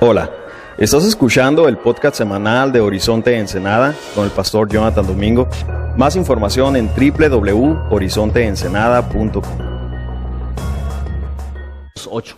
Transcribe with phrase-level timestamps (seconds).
[0.00, 0.28] Hola,
[0.76, 5.48] estás escuchando el podcast semanal de Horizonte Ensenada con el pastor Jonathan Domingo.
[5.96, 9.42] Más información en www.horizonteensenada.com.
[12.12, 12.36] 8.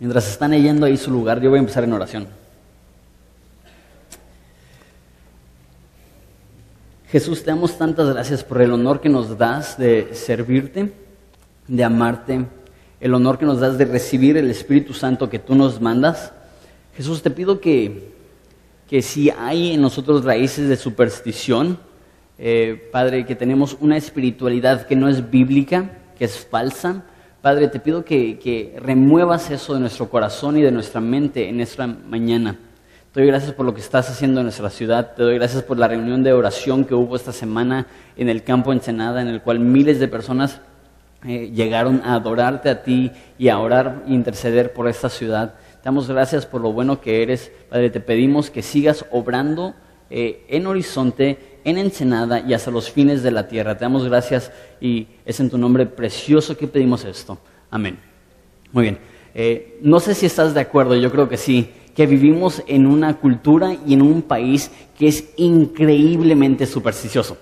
[0.00, 2.28] Mientras están leyendo ahí su lugar, yo voy a empezar en oración.
[7.08, 11.05] Jesús, te damos tantas gracias por el honor que nos das de servirte,
[11.68, 12.46] de amarte,
[13.00, 16.32] el honor que nos das de recibir el Espíritu Santo que tú nos mandas.
[16.96, 18.12] Jesús, te pido que,
[18.88, 21.78] que si hay en nosotros raíces de superstición,
[22.38, 27.04] eh, Padre, que tenemos una espiritualidad que no es bíblica, que es falsa,
[27.42, 31.60] Padre, te pido que, que, remuevas eso de nuestro corazón y de nuestra mente en
[31.60, 32.58] esta mañana.
[33.12, 35.14] Te doy gracias por lo que estás haciendo en nuestra ciudad.
[35.14, 37.86] Te doy gracias por la reunión de oración que hubo esta semana
[38.16, 40.60] en el campo Ensenada, en el cual miles de personas
[41.24, 45.54] eh, llegaron a adorarte a ti y a orar e interceder por esta ciudad.
[45.82, 47.50] Te damos gracias por lo bueno que eres.
[47.68, 49.74] Padre, te pedimos que sigas obrando
[50.10, 53.76] eh, en Horizonte, en Ensenada y hasta los fines de la tierra.
[53.76, 57.38] Te damos gracias y es en tu nombre precioso que pedimos esto.
[57.70, 57.98] Amén.
[58.72, 58.98] Muy bien.
[59.34, 63.16] Eh, no sé si estás de acuerdo, yo creo que sí que vivimos en una
[63.16, 67.38] cultura y en un país que es increíblemente supersticioso.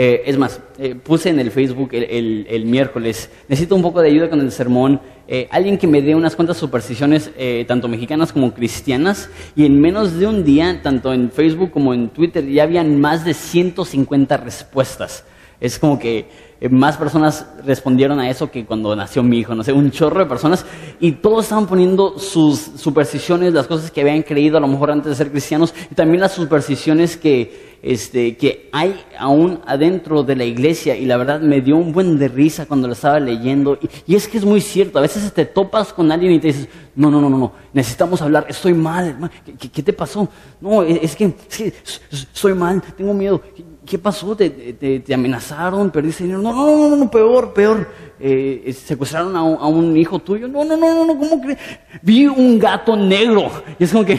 [0.00, 4.30] Eh, es más, eh, puse en el Facebook el, miércoles, necesito un poco de ayuda
[4.30, 7.32] con el sermón, eh, alguien que me dé unas cuantas supersticiones,
[7.66, 12.10] tanto mexicanas como cristianas, y en menos de un día, tanto en Facebook como en
[12.10, 15.24] Twitter, ya habían más de 150 respuestas.
[15.60, 16.28] Es como que
[16.70, 20.26] más personas respondieron a eso que cuando nació mi hijo, no sé, un chorro de
[20.26, 20.64] personas,
[21.00, 25.10] y todos estaban poniendo sus supersticiones, las cosas que habían creído a lo mejor antes
[25.10, 30.44] de ser cristianos, y también las supersticiones que, este, que hay aún adentro de la
[30.44, 34.14] iglesia, y la verdad me dio un buen de risa cuando lo estaba leyendo, y,
[34.14, 37.10] es que es muy cierto, a veces te topas con alguien y te dices, no,
[37.10, 39.30] no, no, no, no, necesitamos hablar, estoy mal,
[39.72, 40.28] ¿qué, te pasó?
[40.60, 41.72] No, es que, es que
[42.10, 43.40] estoy mal, tengo miedo,
[43.88, 44.36] ¿qué pasó?
[44.36, 45.90] ¿Te, te, amenazaron?
[45.90, 46.42] ¿Perdiste dinero?
[46.42, 47.88] No, no, no, no, peor, peor.
[48.20, 50.46] Eh, ¿Secuestraron a un, hijo tuyo?
[50.46, 51.58] No, no, no, no, ¿cómo crees?
[52.02, 53.50] Vi un gato negro.
[53.78, 54.18] Y es como que...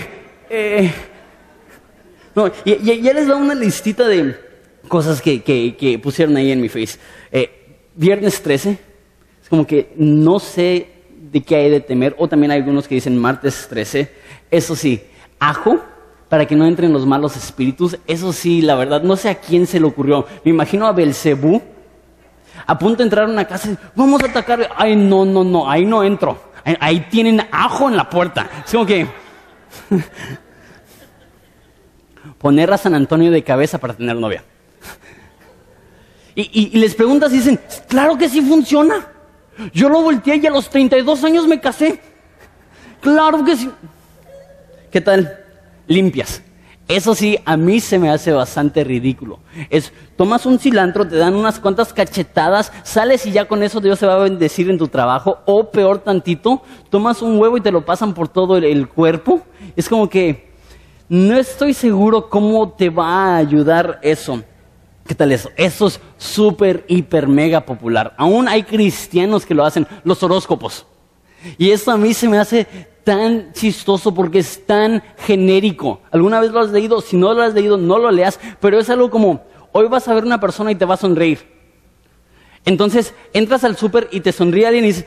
[0.49, 0.91] Eh,
[2.35, 4.35] no, ya les da una listita de
[4.87, 6.97] cosas que, pusieron ahí en mi face.
[7.31, 8.77] Eh, viernes 13,
[9.41, 10.87] es como que no sé
[11.31, 12.15] de qué hay de temer.
[12.17, 14.11] O también hay algunos que dicen martes 13.
[14.51, 15.01] Eso sí,
[15.39, 15.79] ajo
[16.27, 17.97] para que no entren los malos espíritus.
[18.05, 20.25] Eso sí, la verdad, no sé a quién se le ocurrió.
[20.43, 21.61] Me imagino a Belcebú
[22.65, 24.69] a punto de entrar a una casa vamos a atacar.
[24.75, 26.49] Ay, no, no, no, ahí no entro.
[26.79, 28.47] Ahí, tienen ajo en la puerta.
[28.65, 29.07] Es como que
[32.39, 34.43] poner a San Antonio de cabeza para tener novia.
[36.35, 39.07] Y, les preguntas y dicen, claro que sí funciona.
[39.73, 41.99] Yo lo volteé y a los 32 años me casé.
[43.01, 43.69] Claro que sí.
[44.89, 45.39] ¿Qué tal?
[45.89, 46.41] limpias.
[46.87, 49.39] Eso sí, a mí se me hace bastante ridículo.
[49.69, 53.99] Es, tomas un cilantro, te dan unas cuantas cachetadas, sales y ya con eso Dios
[53.99, 55.39] se va a bendecir en tu trabajo.
[55.45, 59.41] O peor tantito, tomas un huevo y te lo pasan por todo el, cuerpo.
[59.75, 60.48] Es como que
[61.09, 64.43] no estoy seguro cómo te va a ayudar eso.
[65.05, 65.49] ¿Qué tal eso?
[65.55, 68.13] Eso es súper, hiper, mega popular.
[68.15, 70.85] Aún hay cristianos que lo hacen, los horóscopos.
[71.57, 72.67] Y eso a mí se me hace
[73.03, 76.01] tan chistoso porque es tan genérico.
[76.11, 77.01] ¿Alguna vez lo has leído?
[77.01, 80.13] Si no lo has leído, no lo leas, pero es algo como, hoy vas a
[80.13, 81.39] ver una persona y te va a sonreír.
[82.65, 85.05] Entonces entras al súper y te sonríe alguien y dices,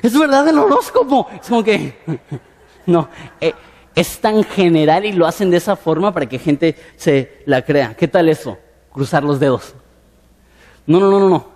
[0.00, 1.26] es verdad el horóscopo.
[1.40, 1.96] Es como que,
[2.86, 3.08] no,
[3.40, 3.52] eh,
[3.94, 7.94] es tan general y lo hacen de esa forma para que gente se la crea.
[7.94, 8.58] ¿Qué tal eso?
[8.92, 9.74] Cruzar los dedos.
[10.86, 11.46] No, no, no, no, no.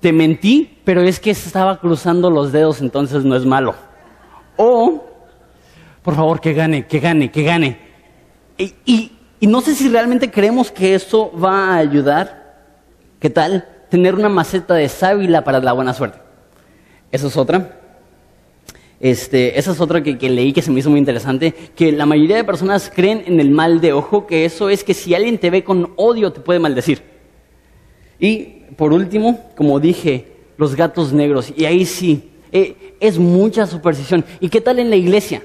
[0.00, 3.74] Te mentí, pero es que estaba cruzando los dedos, entonces no es malo.
[4.56, 5.12] O
[6.02, 7.78] por favor, que gane, que gane, que gane.
[8.58, 12.56] Y, no sé si realmente creemos que eso va a ayudar.
[13.20, 13.68] ¿Qué tal?
[13.88, 16.18] Tener una maceta de sábila para la buena suerte.
[17.10, 17.80] Esa es otra.
[19.02, 22.36] Este, esa es otra que, leí que se me hizo muy interesante, que la mayoría
[22.36, 25.50] de personas creen en el mal de ojo, que eso es que si alguien te
[25.50, 27.02] ve con odio te puede maldecir.
[28.20, 28.44] Y
[28.76, 34.24] por último, como dije, los gatos negros, y ahí sí, eh, es mucha superstición.
[34.38, 35.42] ¿Y qué tal en la iglesia?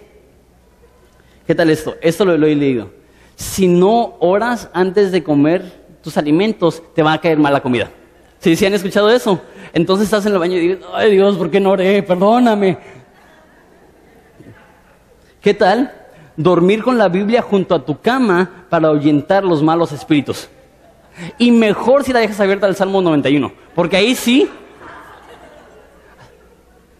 [1.48, 1.96] ¿Qué tal esto?
[2.00, 2.92] Esto lo, he leído.
[3.36, 5.64] Si no oras antes de comer
[6.04, 7.90] tus alimentos, te va a caer mal la comida.
[8.38, 9.42] ¿Sí, ¿Sí han escuchado eso?
[9.74, 12.04] Entonces estás en el baño y dices, ay Dios, ¿por qué no oré?
[12.04, 12.97] Perdóname.
[15.42, 15.94] ¿Qué tal?
[16.36, 20.50] Dormir con la Biblia junto a tu cama para ahuyentar los malos espíritus.
[21.38, 24.50] Y mejor si la dejas abierta al Salmo 91, porque ahí sí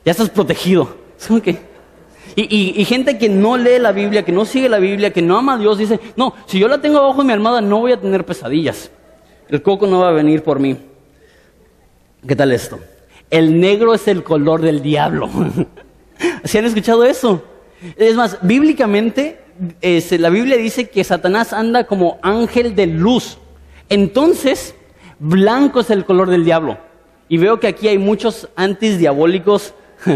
[0.08, 0.96] Ya estás protegido.
[2.34, 5.38] y, y, gente que no lee la Biblia, que no sigue la Biblia, que no
[5.38, 7.92] ama a Dios, dice, no, si yo la tengo abajo de mi almohada no voy
[7.92, 8.90] a tener pesadillas.
[9.50, 10.78] El coco no va a venir por mí.
[12.26, 12.80] ¿Qué tal esto?
[13.30, 15.30] El negro es el color del diablo.
[16.46, 17.44] ¿Se han escuchado eso?
[17.96, 19.40] Es más, bíblicamente,
[19.82, 23.38] este, la Biblia dice que Satanás anda como ángel de luz.
[23.90, 24.76] Entonces,
[25.20, 26.78] blanco es el color del diablo.
[27.30, 29.74] Y veo que aquí hay muchos antis diabólicos.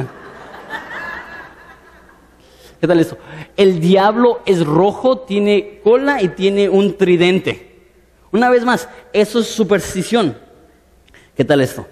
[2.80, 3.18] ¿Qué tal esto?
[3.58, 7.70] El diablo es rojo, tiene cola y tiene un tridente.
[8.32, 10.38] Una vez más, eso es superstición.
[11.36, 11.86] ¿Qué tal esto?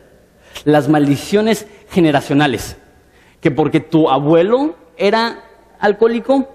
[0.64, 2.78] Las maldiciones generacionales.
[3.40, 5.44] Que porque tu abuelo era
[5.80, 6.48] alcohólico,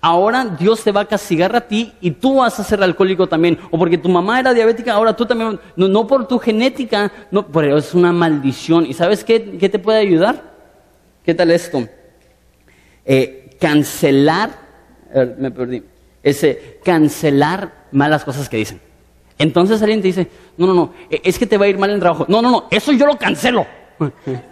[0.00, 3.58] ahora Dios te va a castigar a ti y tú vas a ser alcohólico también.
[3.70, 5.58] O porque tu mamá era diabética, ahora tú también.
[5.76, 8.86] No, por tu genética, no, pero es una maldición.
[8.86, 10.52] ¿Y sabes qué, qué te puede ayudar?
[11.24, 11.86] ¿Qué tal esto?
[13.04, 14.50] Eh, cancelar,
[15.38, 15.82] me perdí,
[16.22, 18.80] ese cancelar malas cosas que dicen.
[19.38, 21.90] Entonces alguien te dice, no, no, no, e, es que te va a ir mal
[21.90, 22.26] en el trabajo.
[22.28, 23.66] No, no, no, eso yo lo cancelo.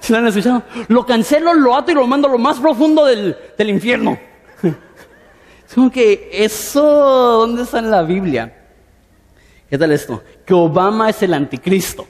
[0.00, 0.62] ¿Se lo han escuchado?
[0.88, 4.18] Lo cancelo, lo ato y lo mando a lo más profundo del, del infierno.
[4.62, 8.54] Es como que eso, ¿dónde está en la Biblia?
[9.68, 10.22] ¿Qué tal esto?
[10.46, 12.06] Que Obama es el anticristo.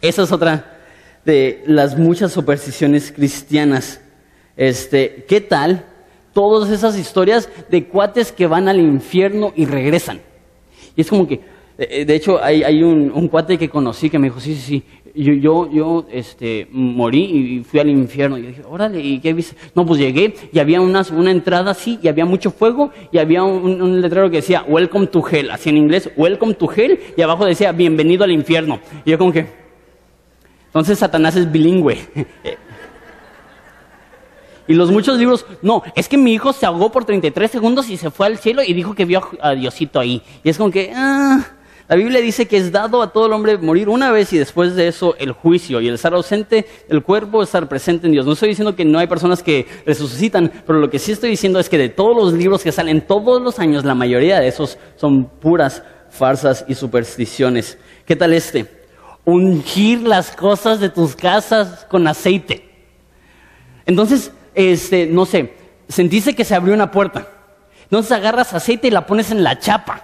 [0.00, 0.78] Esa es otra
[1.24, 4.00] de las muchas supersticiones cristianas.
[4.56, 5.84] Este, ¿qué tal?
[6.32, 10.20] Todas esas historias de cuates que van al infierno y regresan.
[10.94, 11.40] Y es como que,
[11.76, 14.84] de hecho, hay, un, cuate que conocí que me dijo, sí, sí, sí,
[15.22, 18.38] yo, yo, yo este, morí y fui al infierno.
[18.38, 19.56] Y yo dije, órale, ¿y qué viste?
[19.74, 23.42] No, pues llegué y había una, una entrada así y había mucho fuego y había
[23.42, 27.44] un, letrero que decía, Welcome to Hell, así en inglés, Welcome to Hell, y abajo
[27.44, 28.80] decía, Bienvenido al infierno.
[29.04, 29.46] Y yo como que,
[30.66, 31.98] entonces Satanás es bilingüe.
[34.68, 37.96] Y los muchos libros, no, es que mi hijo se ahogó por 33 segundos y
[37.96, 40.22] se fue al cielo y dijo que vio a Diosito ahí.
[40.42, 41.55] Y es como que, ah,
[41.88, 44.74] la Biblia dice que es dado a todo el hombre morir una vez y después
[44.74, 48.26] de eso el juicio y el estar ausente del cuerpo, estar presente en Dios.
[48.26, 51.60] No estoy diciendo que no hay personas que resucitan, pero lo que sí estoy diciendo
[51.60, 54.78] es que de todos los libros que salen todos los años, la mayoría de esos
[54.96, 57.78] son puras farsas y supersticiones.
[58.04, 58.66] ¿Qué tal este?
[59.24, 62.68] Ungir las cosas de tus casas con aceite.
[63.84, 65.54] Entonces, este, no sé,
[65.88, 67.28] sentiste que se abrió una puerta.
[67.84, 70.02] Entonces agarras aceite y la pones en la chapa.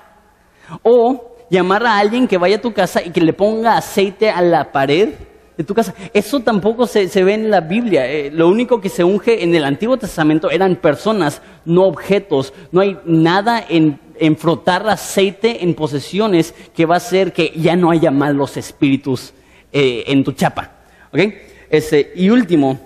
[0.82, 4.40] O llamar a alguien que vaya a tu casa y que le ponga aceite a
[4.40, 5.10] la pared
[5.54, 5.94] de tu casa.
[6.14, 8.10] Eso tampoco se, ve en la Biblia.
[8.10, 12.54] Eh, lo único que se unge en el Antiguo Testamento eran personas, no objetos.
[12.72, 14.00] No hay nada en,
[14.38, 19.34] frotar aceite en posesiones que va a hacer que ya no haya malos espíritus
[19.72, 20.70] eh, en tu chapa.
[21.12, 21.38] ¿Okay?
[21.68, 22.80] Este, y último,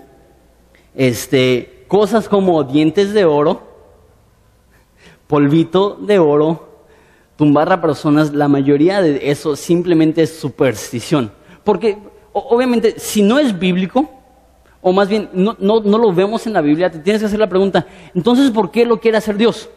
[0.93, 3.65] este, cosas como dientes de oro,
[5.27, 6.66] polvito de oro,
[7.37, 11.31] tumbar a personas, la mayoría de eso simplemente es superstición.
[11.63, 11.97] Porque
[12.33, 14.09] obviamente si no es bíblico,
[14.81, 17.39] o más bien no, no, no, lo vemos en la Biblia, te tienes que hacer
[17.39, 19.69] la pregunta, entonces ¿por qué lo quiere hacer Dios?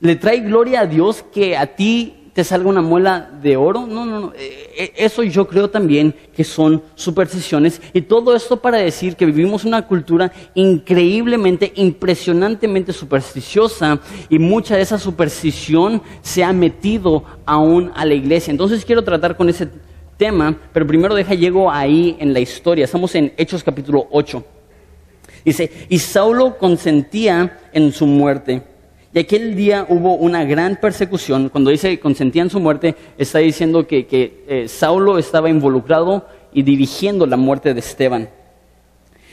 [0.00, 3.86] ¿Le trae gloria a Dios que a ti te salga una muela de oro.
[3.86, 4.32] No, no, no.
[4.36, 7.80] Eh, eh, eso yo creo también que son supersticiones.
[7.92, 14.00] Y todo esto para decir que vivimos una cultura increíblemente, impresionantemente supersticiosa.
[14.28, 18.50] Y mucha de esa superstición se ha metido aún a la iglesia.
[18.50, 19.68] Entonces quiero tratar con ese
[20.16, 22.84] tema, pero primero deja llego ahí en la historia.
[22.84, 24.44] Estamos en Hechos capítulo 8.
[25.44, 28.73] Dice, y Saulo consentía en su muerte
[29.14, 31.48] y aquel día hubo una gran persecución.
[31.48, 37.36] Cuando dice consentían su muerte, está diciendo que, eh, Saulo estaba involucrado y dirigiendo la
[37.36, 38.28] muerte de Esteban.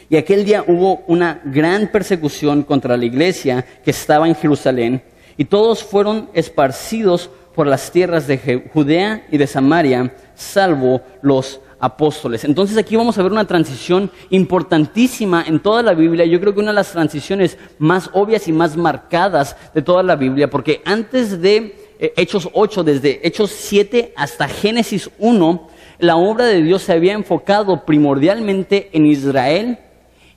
[0.08, 5.02] Y aquel día hubo una gran persecución contra la iglesia que estaba en Jerusalén,
[5.36, 12.46] y todos fueron esparcidos por las tierras de Judea y de Samaria, salvo los apóstoles.
[12.46, 16.26] Entonces aquí vamos a ver una transición importantísima en toda la Biblia.
[16.26, 20.16] Yo creo que una de las transiciones más obvias y más marcadas de toda la
[20.16, 25.68] Biblia, porque antes de eh, Hechos 8, desde Hechos 7 hasta Génesis 1,
[26.00, 29.80] la obra de Dios se había enfocado primordialmente en Israel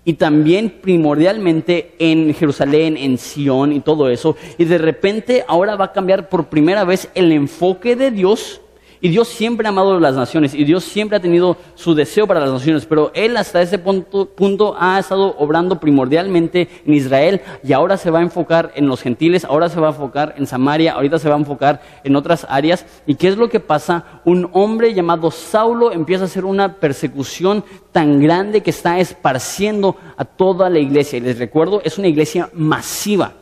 [0.05, 4.37] y también primordialmente en Jerusalén, en Sión y todo eso.
[4.59, 8.61] Y de repente ahora va a cambiar por primera vez el enfoque de Dios
[9.05, 12.41] Y Dios siempre ha amado las naciones y Dios siempre ha tenido su deseo para
[12.41, 17.99] las naciones, pero Él hasta ese punto, ha estado obrando primordialmente en Israel y ahora
[17.99, 21.19] se va a enfocar en los gentiles, ahora se va a enfocar en Samaria, ahorita
[21.19, 22.87] se va a enfocar en otras áreas.
[23.07, 24.23] ¿Y qué es lo que pasa?
[24.25, 30.25] Un hombre llamado Saulo empieza a hacer una persecución tan grande que está esparciendo a
[30.25, 31.19] toda la iglesia.
[31.19, 33.35] Y les recuerdo, es una iglesia masiva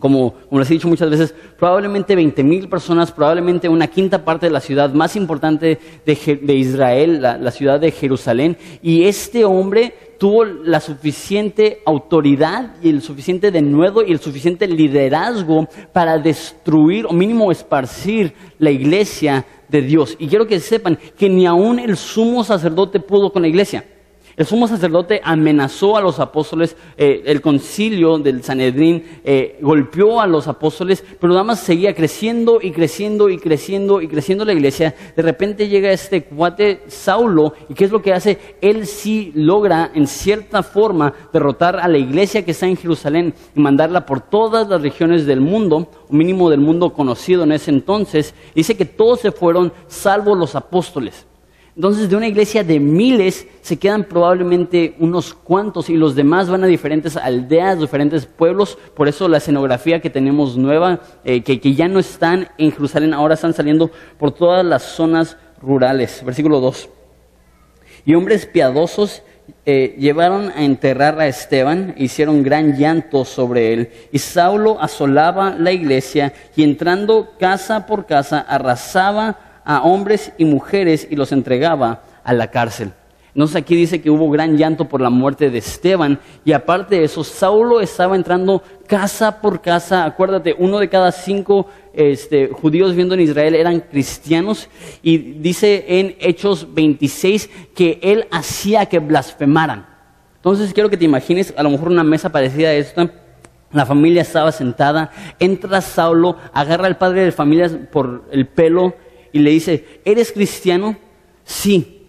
[0.00, 4.52] como, les he dicho muchas veces, probablemente 20 mil personas, probablemente una quinta parte de
[4.52, 8.58] la ciudad más importante de, Israel, la, ciudad de Jerusalén.
[8.82, 15.66] Y este hombre tuvo la suficiente autoridad y el suficiente denuedo y el suficiente liderazgo
[15.92, 20.16] para destruir o mínimo esparcir la iglesia de Dios.
[20.18, 23.84] Y quiero que sepan que ni aún el sumo sacerdote pudo con la iglesia.
[24.38, 30.28] El sumo sacerdote amenazó a los apóstoles, eh, el concilio del Sanedrín eh, golpeó a
[30.28, 34.94] los apóstoles, pero nada más seguía creciendo y creciendo y creciendo y creciendo la iglesia.
[35.16, 38.38] De repente llega este cuate Saulo y ¿qué es lo que hace?
[38.60, 43.60] Él sí logra en cierta forma derrotar a la iglesia que está en Jerusalén y
[43.60, 48.36] mandarla por todas las regiones del mundo, o mínimo del mundo conocido en ese entonces.
[48.54, 51.27] Dice que todos se fueron salvo los apóstoles.
[51.78, 56.64] Entonces, de una iglesia de miles se quedan probablemente unos cuantos y los demás van
[56.64, 58.76] a diferentes aldeas, diferentes pueblos.
[58.96, 63.34] Por eso la escenografía que tenemos nueva, eh, que, ya no están en Jerusalén, ahora
[63.34, 66.24] están saliendo por todas las zonas rurales.
[66.24, 66.88] Versículo 2.
[68.06, 69.22] Y hombres piadosos
[69.64, 73.90] eh, llevaron a enterrar a Esteban, e hicieron gran llanto sobre él.
[74.10, 81.06] Y Saulo asolaba la iglesia y entrando casa por casa arrasaba a hombres y mujeres
[81.10, 82.90] y los entregaba a la cárcel.
[83.34, 87.04] Entonces aquí dice que hubo gran llanto por la muerte de Esteban y aparte de
[87.04, 90.06] eso, Saulo estaba entrando casa por casa.
[90.06, 94.70] Acuérdate, uno de cada cinco este, judíos viendo en Israel eran cristianos
[95.02, 99.86] y dice en Hechos 26 que él hacía que blasfemaran.
[100.36, 103.10] Entonces quiero que te imagines a lo mejor una mesa parecida a esta.
[103.70, 108.94] La familia estaba sentada, entra Saulo, agarra al padre de familia por el pelo
[109.32, 110.96] y le dice, ¿eres cristiano?
[111.44, 112.02] Sí.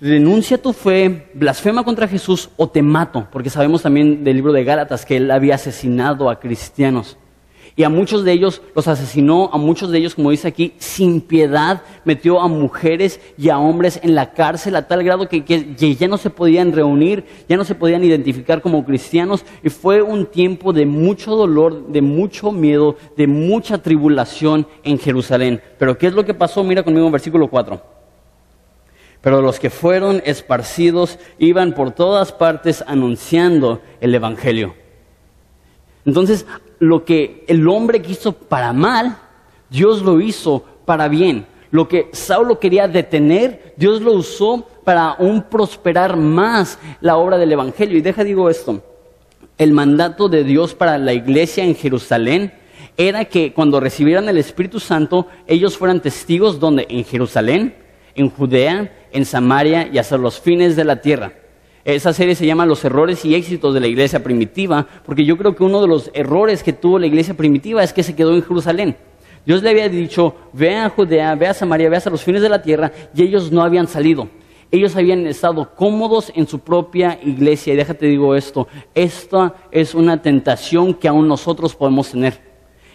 [0.00, 4.52] Renuncia a tu fe, blasfema contra Jesús o te mato, porque sabemos también del libro
[4.52, 7.18] de Gálatas que él había asesinado a cristianos.
[7.76, 11.20] Y a muchos de ellos los asesinó, a muchos de ellos, como dice aquí, sin
[11.20, 15.42] piedad, metió a mujeres y a hombres en la cárcel a tal grado que,
[15.76, 19.44] ya no se podían reunir, ya no se podían identificar como cristianos.
[19.62, 25.62] Y fue un tiempo de mucho dolor, de mucho miedo, de mucha tribulación en Jerusalén.
[25.78, 26.64] Pero ¿qué es lo que pasó?
[26.64, 28.00] Mira conmigo en versículo 4.
[29.20, 34.74] Pero los que fueron esparcidos iban por todas partes anunciando el Evangelio.
[36.04, 36.46] Entonces,
[36.78, 39.18] lo que el hombre quiso para mal,
[39.68, 41.46] Dios lo hizo para bien.
[41.70, 47.52] Lo que Saulo quería detener, Dios lo usó para un prosperar más la obra del
[47.52, 47.96] Evangelio.
[47.96, 48.82] Y deja digo esto,
[49.56, 52.52] el mandato de Dios para la iglesia en Jerusalén
[52.96, 57.74] era que cuando recibieran el Espíritu Santo, ellos fueran testigos donde en Jerusalén,
[58.14, 61.32] en Judea, en Samaria y hasta los fines de la tierra.
[61.84, 65.54] Esa serie se llama Los errores y éxitos de la iglesia primitiva, porque yo creo
[65.54, 68.42] que uno de los errores que tuvo la iglesia primitiva es que se quedó en
[68.42, 68.96] Jerusalén.
[69.46, 72.50] Dios le había dicho, ve a Judea, ve a Samaria, ve hasta los fines de
[72.50, 74.28] la tierra, y ellos no habían salido.
[74.70, 77.72] Ellos habían estado cómodos en su propia iglesia.
[77.72, 82.49] Y déjate digo esto, esta es una tentación que aún nosotros podemos tener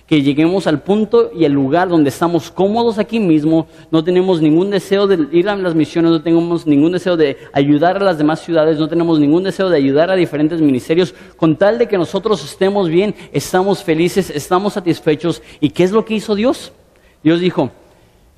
[0.07, 4.69] que lleguemos al punto y al lugar donde estamos cómodos aquí mismo, no tenemos ningún
[4.69, 8.41] deseo de ir a las misiones, no tenemos ningún deseo de ayudar a las demás
[8.41, 12.43] ciudades, no tenemos ningún deseo de ayudar a diferentes ministerios, con tal de que nosotros
[12.43, 15.41] estemos bien, estamos felices, estamos satisfechos.
[15.59, 16.71] ¿Y qué es lo que hizo Dios?
[17.23, 17.71] Dios dijo,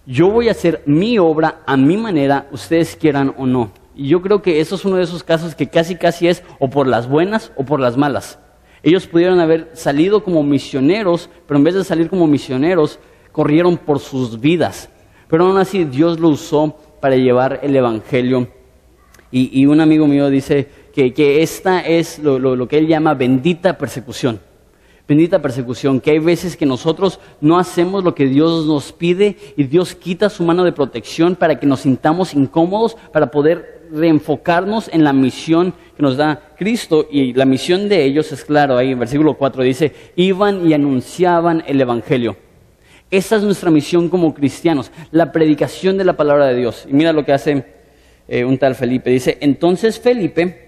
[0.06, 3.72] yo voy a hacer mi obra a mi manera, ustedes quieran o no.
[3.94, 6.70] Y yo creo que eso es uno de esos casos que casi casi es o
[6.70, 8.40] por las buenas o por las malas.
[8.84, 13.00] Ellos pudieron haber salido como misioneros, pero en vez de salir como misioneros,
[13.32, 14.90] corrieron por sus vidas.
[15.28, 18.48] Pero aún así Dios lo usó para llevar el Evangelio.
[19.30, 24.40] Y, un amigo mío dice que, esta es lo, lo que él llama bendita persecución.
[25.08, 29.64] Bendita persecución, que hay veces que nosotros no hacemos lo que Dios nos pide y
[29.64, 35.04] Dios quita su mano de protección para que nos sintamos incómodos, para poder reenfocarnos en
[35.04, 39.00] la misión que nos da Cristo y la misión de ellos es claro, ahí en
[39.00, 42.38] versículo 4 dice, iban y anunciaban el Evangelio.
[43.10, 46.86] Esa es nuestra misión como cristianos, la predicación de la palabra de Dios.
[46.90, 47.66] Y mira lo que hace
[48.28, 50.68] eh, un tal Felipe, dice, entonces Felipe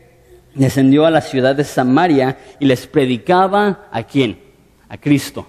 [0.56, 4.40] descendió a la ciudad de Samaria y les predicaba a quién?
[4.88, 5.48] A Cristo.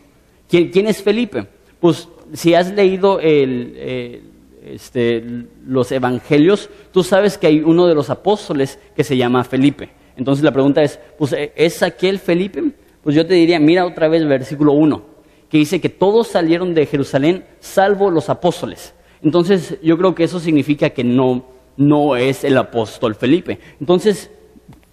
[0.49, 1.47] ¿Quién, quién es Felipe?
[1.79, 4.23] Pues si has leído el, eh,
[4.65, 5.25] este,
[5.67, 9.91] los evangelios, tú sabes que hay uno de los apóstoles que se llama Felipe.
[10.17, 12.63] Entonces la pregunta es, pues, ¿es aquel Felipe?
[13.03, 15.03] Pues yo te diría, mira otra vez versículo 1,
[15.49, 18.95] que dice que todos salieron de Jerusalén salvo los apóstoles.
[19.23, 21.45] Entonces yo creo que eso significa que no,
[21.77, 23.59] no es el apóstol Felipe.
[23.81, 24.31] Entonces,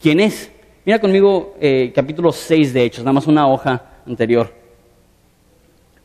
[0.02, 0.52] ¿quién es?
[0.86, 4.54] Mira conmigo eh, capítulo 6 de Hechos, nada más una hoja anterior.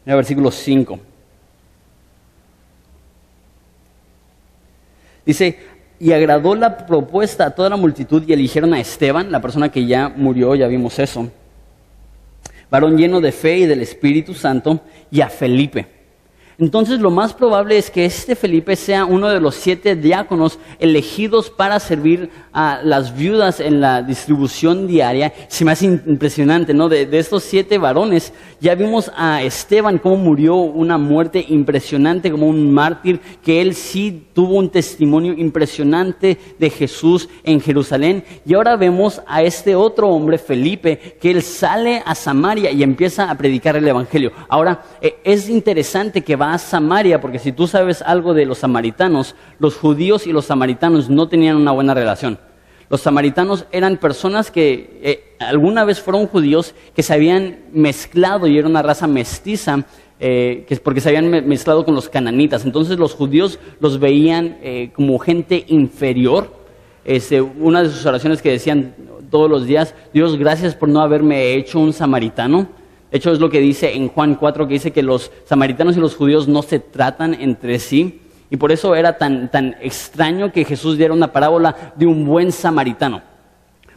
[0.04, 1.12] Mira versículo 5.
[5.25, 5.59] Dice,
[6.00, 9.87] y agradó la propuesta a toda la multitud y eligieron a Esteban, la persona que
[9.87, 11.29] ya murió, ya vimos eso,
[12.71, 16.01] varón lleno de fe y del Espíritu Santo, y a Felipe
[16.62, 21.50] entonces lo más probable es que este Felipe sea uno de los siete diáconos elegidos
[21.50, 25.33] para servir a las viudas en la distribución diaria.
[25.49, 26.88] Se me hace impresionante, ¿no?
[26.88, 32.73] De, estos siete varones, ya vimos a Esteban cómo murió una muerte impresionante como un
[32.73, 38.23] mártir, que él sí tuvo un testimonio impresionante de Jesús en Jerusalén.
[38.47, 43.28] Y ahora vemos a este otro hombre, Felipe, que él sale a Samaria y empieza
[43.28, 44.31] a predicar el Evangelio.
[44.49, 48.59] Ahora, eh, es interesante que va a Samaria, porque si tú sabes algo de los
[48.59, 52.38] samaritanos, los judíos y los samaritanos no tenían una buena relación.
[52.90, 58.59] Los samaritanos eran personas que eh, alguna vez fueron judíos que se habían mezclado y
[58.59, 59.87] era una raza mestiza,
[60.21, 62.66] eh, que es porque se habían mezclado con los cananitas.
[62.66, 66.52] Entonces los judíos los veían eh, como gente inferior.
[67.06, 68.94] Este, una de sus oraciones que decían
[69.30, 72.81] todos los días, Dios, gracias por no haberme hecho un samaritano
[73.19, 76.16] hecho, es lo que dice en Juan 4, que dice que los samaritanos y los
[76.16, 78.21] judíos no se tratan entre sí.
[78.50, 82.52] Y por eso era tan, tan extraño que Jesús diera una parábola de un buen
[82.52, 83.23] samaritano.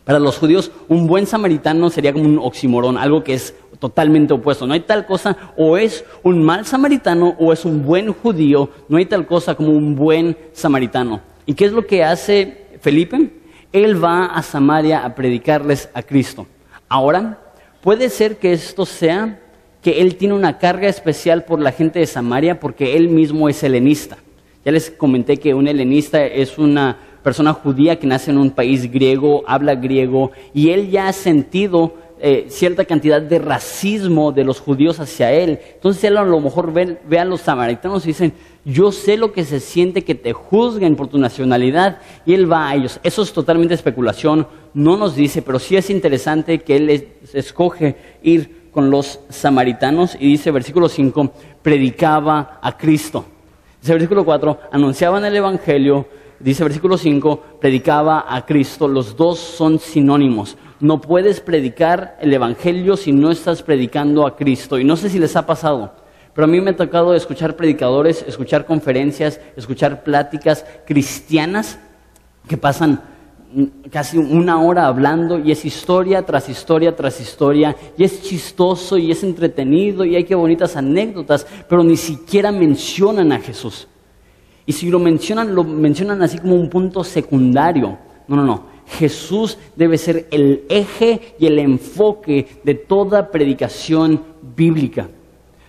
[0.05, 4.67] Para los judíos, un buen samaritano sería como un oximorón, algo que es totalmente opuesto.
[4.67, 8.97] No hay tal cosa, o es un mal samaritano o es un buen judío, no
[8.97, 11.21] hay tal cosa como un buen samaritano.
[11.47, 13.31] ¿Y qué es lo que hace Felipe?
[13.71, 16.45] Él va a Samaria a predicarles a Cristo.
[16.87, 17.39] Ahora,
[17.85, 19.37] Puede ser que esto sea
[19.83, 23.61] que él tiene una carga especial por la gente de Samaria porque él mismo es
[23.61, 24.17] helenista.
[24.65, 28.91] Ya les comenté que un helenista es una persona judía que nace en un país
[28.91, 34.59] griego, habla griego, y él ya ha sentido eh, cierta cantidad de racismo de los
[34.59, 35.59] judíos hacia él.
[35.73, 39.33] Entonces él a lo mejor ve, ve, a los samaritanos y dicen, yo sé lo
[39.33, 42.99] que se siente que te juzguen por tu nacionalidad, y él va a ellos.
[43.03, 48.65] Eso es totalmente especulación, no nos dice, pero sí es interesante que él escoge ir
[48.75, 53.23] con los samaritanos y dice versículo 5, predicaba a Cristo.
[53.79, 56.07] Dice versículo 4, anunciaban el Evangelio,
[56.39, 58.87] dice versículo 5, predicaba a Cristo.
[58.87, 60.57] Los dos son sinónimos.
[60.85, 64.77] No puedes predicar el Evangelio si no estás predicando a Cristo.
[64.77, 65.95] Y no sé si les ha pasado,
[66.35, 71.79] pero a mí me ha tocado escuchar predicadores, escuchar conferencias, escuchar pláticas cristianas
[72.47, 73.01] que pasan
[73.89, 79.09] casi una hora hablando y es historia tras historia tras historia y es chistoso y
[79.09, 83.87] es entretenido y hay que bonitas anécdotas, pero ni siquiera mencionan a Jesús.
[84.67, 87.97] Y si lo mencionan, lo mencionan así como un punto secundario.
[88.27, 88.74] No, no, no.
[88.87, 94.21] Jesús debe ser el eje y el enfoque de toda predicación
[94.55, 95.09] bíblica.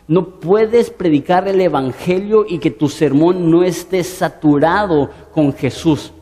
[0.09, 6.13] No puedes predicar el Evangelio y que tu sermón no esté saturado con Jesús.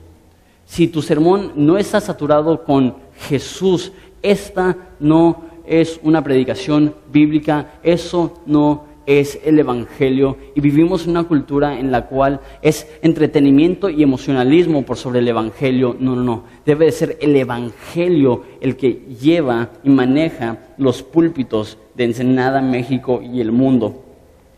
[0.65, 2.97] Si tu sermón no está saturado con
[3.29, 11.25] Jesús, esta no es una predicación bíblica, eso no es el Evangelio y vivimos una
[11.25, 15.97] cultura en la cual es entretenimiento y emocionalismo por sobre el Evangelio.
[15.99, 16.45] No, no, no.
[16.65, 23.21] Debe de ser el Evangelio el que lleva y maneja los púlpitos de Ensenada, México
[23.23, 24.03] y el mundo.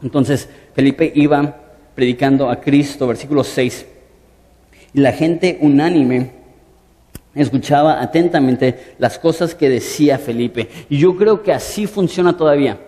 [0.02, 1.56] Entonces, Felipe iba
[1.94, 3.86] predicando a Cristo, versículo 6.
[4.94, 6.30] Y la gente unánime
[7.34, 10.68] escuchaba atentamente las cosas que decía Felipe.
[10.88, 12.80] Y yo creo que así funciona todavía.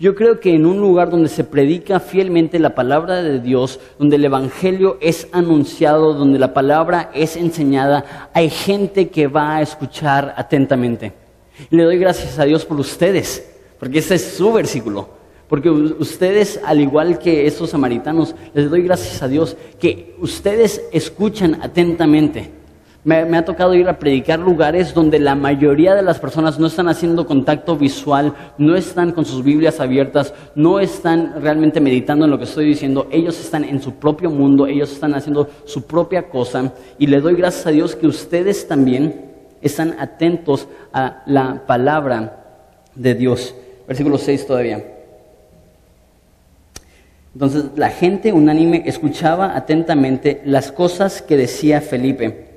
[0.00, 4.14] Yo creo que en un lugar donde se predica fielmente la palabra de Dios, donde
[4.14, 10.34] el Evangelio es anunciado, donde la palabra es enseñada, hay gente que va a escuchar
[10.36, 11.12] atentamente.
[11.68, 15.08] Y le doy gracias a Dios por ustedes, porque ese es su versículo.
[15.48, 21.58] Porque ustedes, al igual que esos samaritanos, les doy gracias a Dios que ustedes escuchan
[21.60, 22.57] atentamente.
[23.08, 26.88] Me, ha tocado ir a predicar lugares donde la mayoría de las personas no están
[26.88, 32.36] haciendo contacto visual, no están con sus Biblias abiertas, no están realmente meditando en lo
[32.36, 33.08] que estoy diciendo.
[33.10, 36.74] Ellos están en su propio mundo, ellos están haciendo su propia cosa.
[36.98, 39.24] Y le doy gracias a Dios que ustedes también
[39.62, 42.44] están atentos a la palabra
[42.94, 43.54] de Dios.
[43.86, 44.84] Versículo 6 todavía.
[47.32, 52.47] Entonces la gente unánime escuchaba atentamente las cosas que decía Felipe,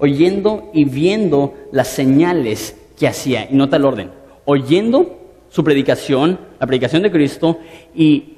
[0.00, 3.48] oyendo y viendo las señales que hacía.
[3.50, 4.10] Y nota el orden,
[4.44, 7.58] oyendo su predicación, la predicación de Cristo,
[7.94, 8.34] y,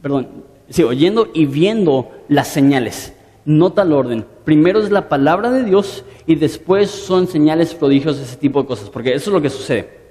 [0.00, 0.28] perdón,
[0.68, 3.12] sí, oyendo y viendo las señales.
[3.44, 4.24] Nota el orden.
[4.44, 8.90] Primero es la palabra de Dios y después son señales, prodigios, ese tipo de cosas,
[8.90, 10.06] porque eso es lo que sucede.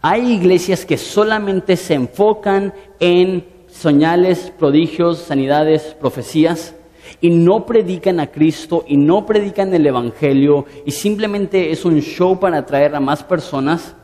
[0.00, 6.74] Hay iglesias que solamente se enfocan en señales, prodigios, sanidades, profecías,
[7.20, 12.38] y no predican a Cristo y no predican el Evangelio y simplemente es un show
[12.38, 13.94] para atraer a más personas.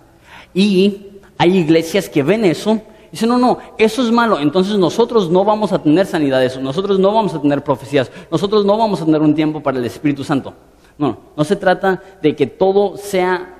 [0.52, 1.06] Y
[1.38, 5.44] hay iglesias que ven eso y dicen, no, no, eso es malo, entonces nosotros no
[5.44, 9.20] vamos a tener sanidades, nosotros no vamos a tener profecías, nosotros no vamos a tener
[9.20, 10.54] un tiempo para el Espíritu Santo.
[10.96, 13.50] No, no se trata de que todo sea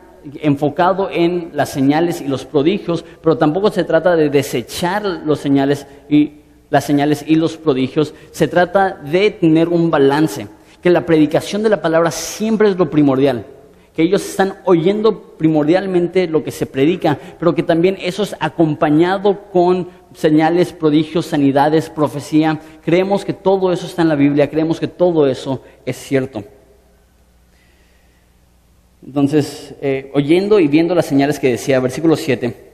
[0.40, 5.86] enfocado en las señales y los prodigios, pero tampoco se trata de desechar los señales
[6.08, 6.43] y
[6.74, 8.14] las señales y los prodigios.
[8.32, 10.48] Se trata de tener un balance,
[10.82, 13.46] que la predicación de la palabra siempre es lo primordial,
[13.94, 19.42] que ellos están oyendo primordialmente lo que se predica, pero que también eso es acompañado
[19.52, 22.60] con señales, prodigios, sanidades, profecía.
[22.84, 26.42] Creemos que todo eso está en la Biblia, creemos que todo eso es cierto.
[29.06, 32.73] Entonces, eh, oyendo y viendo las señales que decía, versículo 7,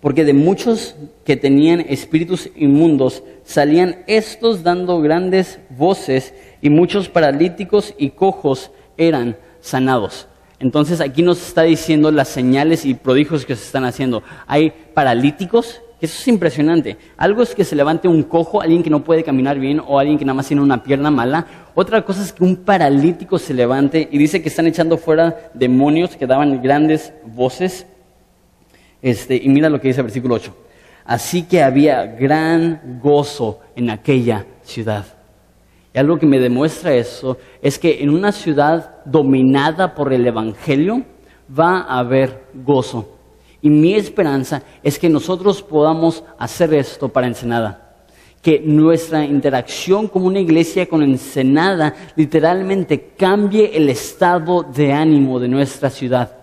[0.00, 7.94] porque de muchos que tenían espíritus inmundos salían estos dando grandes voces y muchos paralíticos
[7.98, 10.28] y cojos eran sanados.
[10.58, 14.22] Entonces aquí nos está diciendo las señales y prodigios que se están haciendo.
[14.46, 16.98] Hay paralíticos eso es impresionante.
[17.16, 20.18] Algo es que se levante un cojo, alguien que no puede caminar bien o alguien
[20.18, 21.46] que nada más tiene una pierna mala.
[21.74, 26.14] Otra cosa es que un paralítico se levante y dice que están echando fuera demonios
[26.16, 27.86] que daban grandes voces.
[29.06, 30.52] Este, y mira lo que dice el versículo 8.
[31.04, 35.04] Así que había gran gozo en aquella ciudad.
[35.94, 41.04] Y algo que me demuestra eso es que en una ciudad dominada por el Evangelio
[41.56, 43.16] va a haber gozo.
[43.62, 47.94] Y mi esperanza es que nosotros podamos hacer esto para Ensenada.
[48.42, 55.46] Que nuestra interacción como una iglesia con Ensenada literalmente cambie el estado de ánimo de
[55.46, 56.35] nuestra ciudad.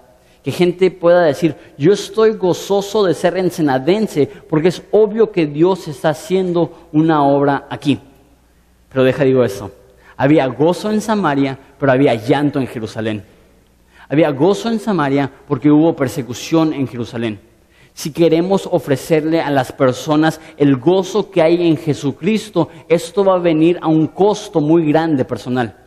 [0.43, 5.87] Que gente pueda decir, yo estoy gozoso de ser ensenadense porque es obvio que Dios
[5.87, 7.99] está haciendo una obra aquí.
[8.89, 9.71] Pero deja digo esto,
[10.17, 13.23] había gozo en Samaria, pero había llanto en Jerusalén.
[14.09, 17.39] Había gozo en Samaria porque hubo persecución en Jerusalén.
[17.93, 23.39] Si queremos ofrecerle a las personas el gozo que hay en Jesucristo, esto va a
[23.39, 25.82] venir a un costo muy grande personal.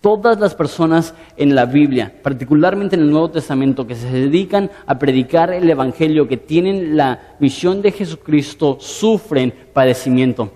[0.00, 4.98] Todas las personas en la Biblia, particularmente en el Nuevo Testamento, que se dedican a
[4.98, 10.50] predicar el Evangelio, que tienen la misión de Jesucristo, sufren padecimiento.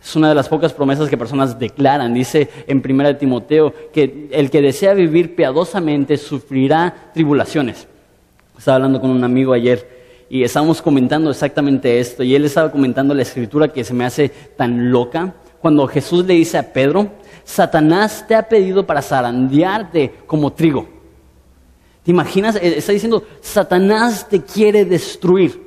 [0.00, 2.14] Es una de las pocas promesas que personas declaran.
[2.14, 7.88] Dice en 1 Timoteo que el que desea vivir piadosamente sufrirá tribulaciones.
[8.56, 13.12] Estaba hablando con un amigo ayer y estábamos comentando exactamente esto y él estaba comentando
[13.12, 15.34] la escritura que se me hace tan loca.
[15.60, 17.10] Cuando Jesús le dice a Pedro,
[17.48, 20.86] Satanás te ha pedido para zarandearte como trigo.
[22.02, 22.56] ¿Te imaginas?
[22.56, 25.66] Eh, está diciendo, Satanás te quiere destruir.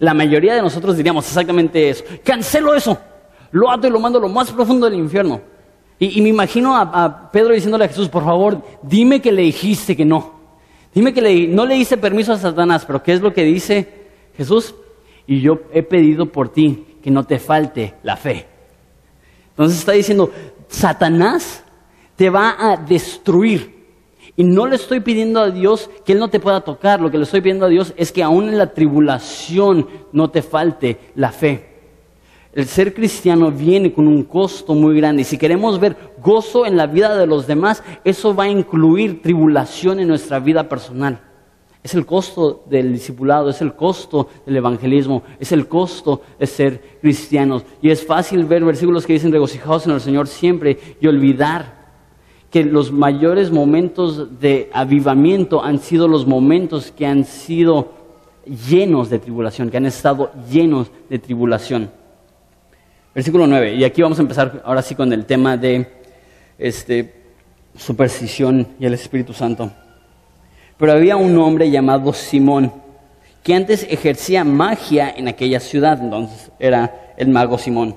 [0.00, 2.02] La mayoría de nosotros diríamos exactamente eso.
[2.24, 2.98] Cancelo eso
[3.52, 5.40] lo ato y lo mando a lo más profundo del infierno.
[6.00, 10.04] Y, me imagino a, Pedro diciéndole a Jesús, por favor, dime que le dijiste que
[10.04, 10.32] no.
[10.92, 13.86] Dime que le, no le hice permiso a Satanás, pero ¿qué es lo que dice
[14.36, 14.74] Jesús?
[15.28, 18.46] Y yo he pedido por ti que no te falte la fe.
[19.50, 20.32] Entonces está diciendo,
[20.70, 21.64] Satanás
[22.16, 23.80] te va a destruir.
[24.36, 27.18] Y no le estoy pidiendo a Dios que Él no te pueda tocar, lo que
[27.18, 31.32] le estoy pidiendo a Dios es que aún en la tribulación no te falte la
[31.32, 31.66] fe.
[32.52, 36.76] El ser cristiano viene con un costo muy grande y si queremos ver gozo en
[36.76, 41.29] la vida de los demás, eso va a incluir tribulación en nuestra vida personal.
[41.82, 46.98] Es el costo del discipulado, es el costo del evangelismo, es el costo de ser
[47.00, 47.64] cristianos.
[47.80, 51.80] Y es fácil ver versículos que dicen regocijados en el Señor siempre y olvidar
[52.50, 57.92] que los mayores momentos de avivamiento han sido los momentos que han sido
[58.68, 61.90] llenos de tribulación, que han estado llenos de tribulación.
[63.14, 65.88] Versículo 9, y aquí vamos a empezar ahora sí con el tema de
[66.58, 67.14] este,
[67.76, 69.70] superstición y el Espíritu Santo.
[70.80, 72.72] Pero había un hombre llamado Simón,
[73.42, 77.96] que antes ejercía magia en aquella ciudad, entonces era el mago Simón,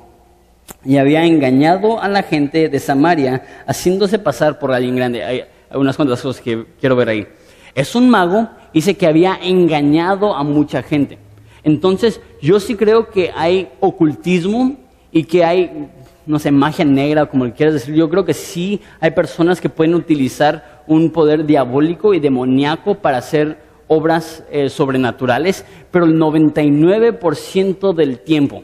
[0.83, 5.23] y había engañado a la gente de Samaria, haciéndose pasar por alguien grande.
[5.23, 7.27] Hay unas cosas que quiero ver ahí.
[7.73, 11.17] Es un mago, dice que había engañado a mucha gente.
[11.63, 14.75] Entonces, yo sí creo que hay ocultismo
[15.09, 15.87] y que hay,
[16.25, 17.95] no sé, magia negra, como quieras decir.
[17.95, 23.17] Yo creo que sí hay personas que pueden utilizar un poder diabólico y demoníaco para
[23.17, 28.63] hacer obras eh, sobrenaturales, pero el 99% del tiempo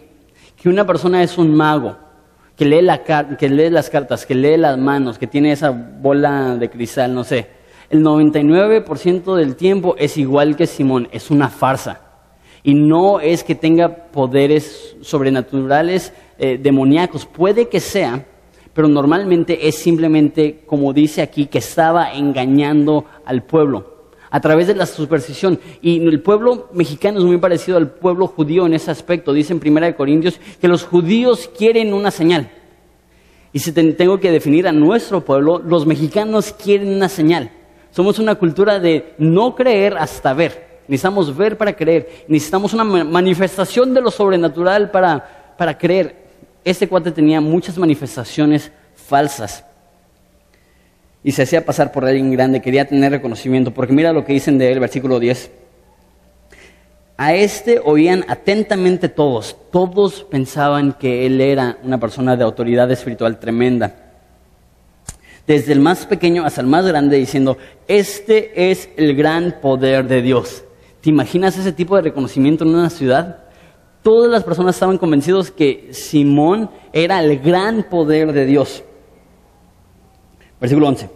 [0.61, 1.95] que una persona es un mago,
[2.55, 2.99] que lee, las
[3.89, 7.47] cartas, que lee las manos, que tiene esa bola de cristal, no sé,
[7.89, 12.01] el 99% del tiempo es igual que Simón, es una farsa.
[12.61, 18.25] Y no es que tenga poderes sobrenaturales, eh, demoníacos, puede que sea,
[18.79, 24.75] pero normalmente es simplemente, como dice aquí, que estaba engañando al pueblo a través de
[24.75, 25.59] la superstición.
[25.81, 29.33] Y el pueblo mexicano es muy parecido al pueblo judío en ese aspecto.
[29.33, 32.51] Dice en Primera de Corintios que los judíos quieren una señal.
[33.51, 37.51] Y si tengo que definir a nuestro pueblo, los mexicanos quieren una señal.
[37.91, 40.83] Somos una cultura de no creer hasta ver.
[40.87, 42.23] Necesitamos ver para creer.
[42.29, 46.18] Necesitamos una manifestación de lo sobrenatural para, para creer.
[46.63, 49.63] Este cuate tenía muchas manifestaciones falsas.
[51.23, 53.71] Y se hacía pasar por alguien grande, quería tener reconocimiento.
[53.71, 55.51] Porque mira lo que dicen de él, versículo 10.
[57.17, 59.57] A este oían atentamente todos.
[59.71, 63.93] Todos pensaban que él era una persona de autoridad espiritual tremenda.
[65.45, 70.21] Desde el más pequeño hasta el más grande, diciendo, este es el gran poder de
[70.21, 70.63] Dios.
[71.01, 73.48] ¿Te imaginas ese tipo de reconocimiento en una ciudad?
[74.01, 78.83] Todas las personas estaban convencidos que Simón era el gran poder de Dios.
[80.59, 81.09] Versículo 11.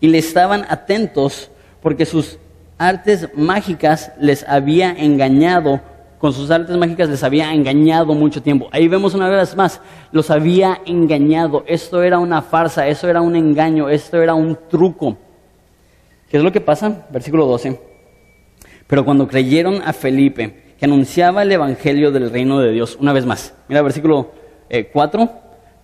[0.00, 1.50] Y le estaban atentos
[1.82, 2.38] porque sus
[2.76, 5.80] artes mágicas les había engañado,
[6.18, 8.68] con sus artes mágicas les había engañado mucho tiempo.
[8.72, 9.80] Ahí vemos una vez más,
[10.12, 11.64] los había engañado.
[11.66, 15.16] Esto era una farsa, eso era un engaño, esto era un truco.
[16.30, 17.06] ¿Qué es lo que pasa?
[17.10, 17.80] Versículo 12.
[18.86, 23.26] Pero cuando creyeron a Felipe, que anunciaba el Evangelio del reino de Dios, una vez
[23.26, 24.32] más, mira versículo
[24.92, 25.28] 4, eh,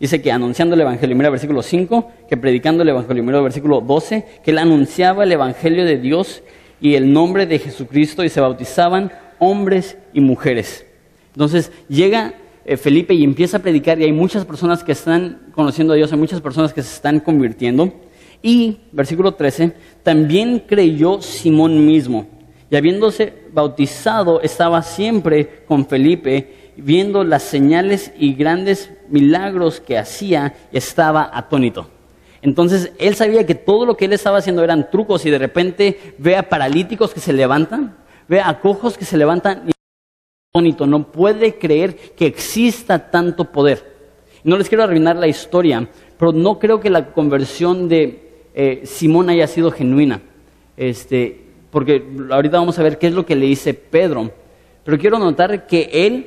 [0.00, 4.24] dice que anunciando el Evangelio, mira versículo 5, que predicando el Evangelio, mira versículo 12,
[4.42, 6.42] que él anunciaba el Evangelio de Dios
[6.80, 10.86] y el nombre de Jesucristo y se bautizaban hombres y mujeres.
[11.34, 12.32] Entonces llega
[12.64, 16.10] eh, Felipe y empieza a predicar y hay muchas personas que están conociendo a Dios,
[16.10, 17.92] hay muchas personas que se están convirtiendo.
[18.42, 22.28] Y, versículo 13, también creyó Simón mismo
[22.70, 30.54] y habiéndose bautizado estaba siempre con Felipe, viendo las señales y grandes milagros que hacía,
[30.72, 31.88] estaba atónito.
[32.42, 36.14] Entonces él sabía que todo lo que él estaba haciendo eran trucos y de repente
[36.18, 37.96] ve a paralíticos que se levantan,
[38.28, 39.70] ve a cojos que se levantan y
[40.52, 43.96] atónito, no puede creer que exista tanto poder.
[44.44, 45.88] No les quiero arruinar la historia,
[46.18, 50.20] pero no creo que la conversión de eh, Simón haya sido genuina.
[50.76, 51.45] Este,
[51.76, 54.32] porque ahorita vamos a ver qué es lo que le dice Pedro.
[54.82, 56.26] Pero quiero notar que él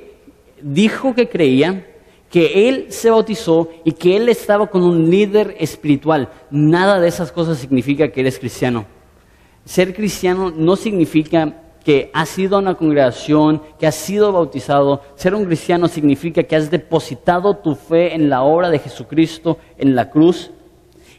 [0.62, 1.88] dijo que creía,
[2.30, 6.30] que él se bautizó y que él estaba con un líder espiritual.
[6.52, 8.86] Nada de esas cosas significa que eres cristiano.
[9.66, 15.02] Ser cristiano no significa que has ido a una congregación, que has sido bautizado.
[15.16, 19.96] Ser un cristiano significa que has depositado tu fe en la obra de Jesucristo en
[19.96, 20.52] la cruz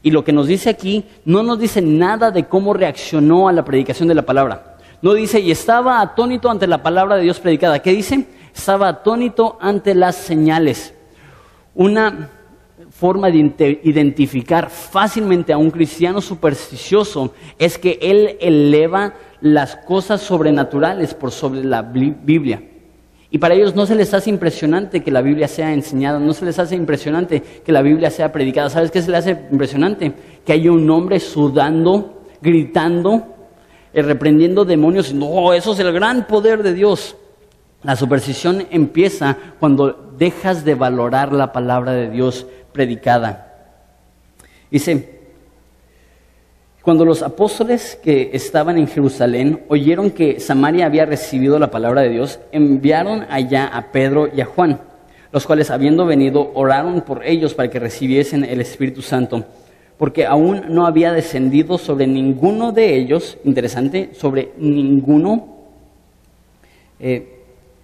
[0.03, 3.65] y lo que nos dice aquí no nos dice nada de cómo reaccionó a la
[3.65, 4.77] predicación de la palabra.
[5.03, 7.81] No dice, y estaba atónito ante la palabra de Dios predicada.
[7.81, 8.27] ¿Qué dice?
[8.55, 10.95] Estaba atónito ante las señales.
[11.75, 12.31] Una
[12.91, 21.15] forma de identificar fácilmente a un cristiano supersticioso es que él eleva las cosas sobrenaturales
[21.15, 22.63] por sobre la Biblia.
[23.31, 26.45] Y para ellos no se les hace impresionante que la Biblia sea enseñada, no se
[26.45, 28.71] les hace impresionante que la Biblia sea predicada.
[28.71, 30.12] ¿Sabes qué se les hace impresionante?
[30.45, 33.37] Que haya un hombre sudando, gritando,
[33.93, 35.14] eh, reprendiendo demonios.
[35.14, 37.16] No, eso es el gran poder de Dios.
[37.83, 43.77] La superstición empieza cuando dejas de valorar la palabra de Dios predicada.
[44.73, 45.20] Dice,
[46.83, 52.09] cuando los apóstoles que estaban en Jerusalén oyeron que Samaria había recibido la palabra de
[52.09, 54.81] Dios, enviaron allá a Pedro y a Juan,
[55.31, 59.45] los cuales habiendo venido oraron por ellos para que recibiesen el Espíritu Santo,
[59.99, 65.59] porque aún no había descendido sobre ninguno de ellos, interesante, sobre ninguno,
[66.99, 67.40] eh,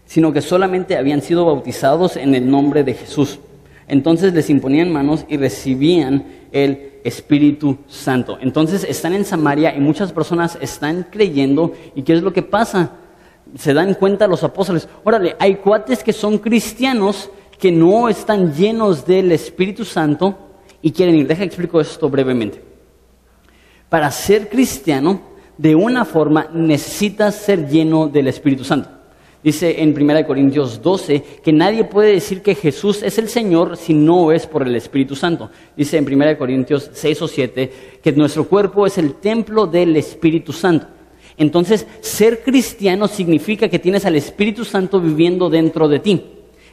[0.06, 3.40] sino que solamente habían sido bautizados en el nombre de Jesús.
[3.88, 8.38] Entonces les imponían manos y recibían el Espíritu Santo.
[8.40, 11.72] Entonces están en Samaria y muchas personas están creyendo.
[11.94, 12.92] ¿Y qué es lo que pasa?
[13.56, 14.88] Se dan cuenta los apóstoles.
[15.04, 20.36] Órale, hay cuates que son cristianos que no están llenos del Espíritu Santo
[20.82, 21.26] y quieren ir.
[21.26, 22.62] Deja explico esto brevemente.
[23.88, 25.20] Para ser cristiano,
[25.56, 28.95] de una forma necesitas ser lleno del Espíritu Santo.
[29.46, 33.94] Dice en 1 Corintios 12 que nadie puede decir que Jesús es el Señor si
[33.94, 35.50] no es por el Espíritu Santo.
[35.76, 40.52] Dice en 1 Corintios 6 o 7 que nuestro cuerpo es el templo del Espíritu
[40.52, 40.88] Santo.
[41.38, 46.24] Entonces, ser cristiano significa que tienes al Espíritu Santo viviendo dentro de ti.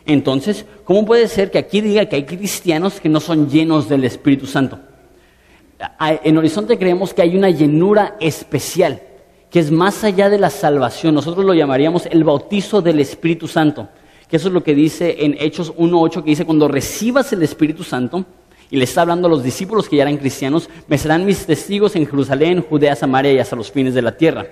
[0.07, 4.03] Entonces, ¿cómo puede ser que aquí diga que hay cristianos que no son llenos del
[4.03, 4.79] Espíritu Santo?
[5.99, 8.99] En Horizonte creemos que hay una llenura especial,
[9.53, 11.13] que es más allá de la salvación.
[11.13, 13.87] Nosotros lo llamaríamos el bautizo del Espíritu Santo,
[14.27, 17.83] que eso es lo que dice en Hechos 1.8, que dice, cuando recibas el Espíritu
[17.83, 18.25] Santo,
[18.71, 21.95] y le está hablando a los discípulos que ya eran cristianos, me serán mis testigos
[21.95, 24.47] en Jerusalén, Judea, Samaria y hasta los fines de la tierra.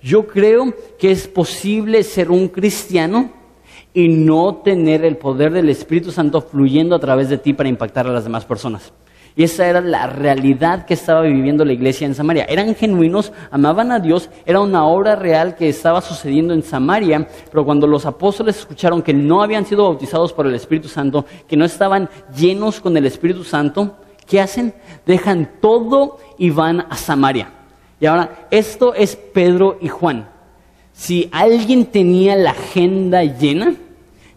[0.00, 3.32] Yo creo que es posible ser un cristiano
[3.92, 8.06] y no tener el poder del Espíritu Santo fluyendo a través de ti para impactar
[8.06, 8.92] a las demás personas.
[9.36, 12.44] Y esa era la realidad que estaba viviendo la iglesia en Samaria.
[12.48, 17.64] Eran genuinos, amaban a Dios, era una obra real que estaba sucediendo en Samaria, pero
[17.64, 21.64] cuando los apóstoles escucharon que no habían sido bautizados por el Espíritu Santo, que no
[21.64, 24.72] estaban llenos con el Espíritu Santo, ¿qué hacen?
[25.04, 27.50] Dejan todo y van a Samaria.
[27.98, 30.28] Y ahora, esto es Pedro y Juan.
[30.92, 33.74] Si alguien tenía la agenda llena,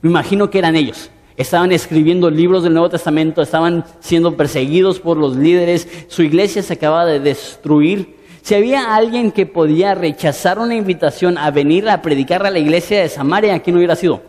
[0.02, 5.18] me imagino que eran ellos estaban escribiendo libros del Nuevo Testamento, estaban siendo perseguidos por
[5.18, 8.18] los líderes, su iglesia se acababa de destruir.
[8.42, 13.02] Si había alguien que podía rechazar una invitación a venir a predicar a la iglesia
[13.02, 14.22] de Samaria, ¿quién hubiera sido?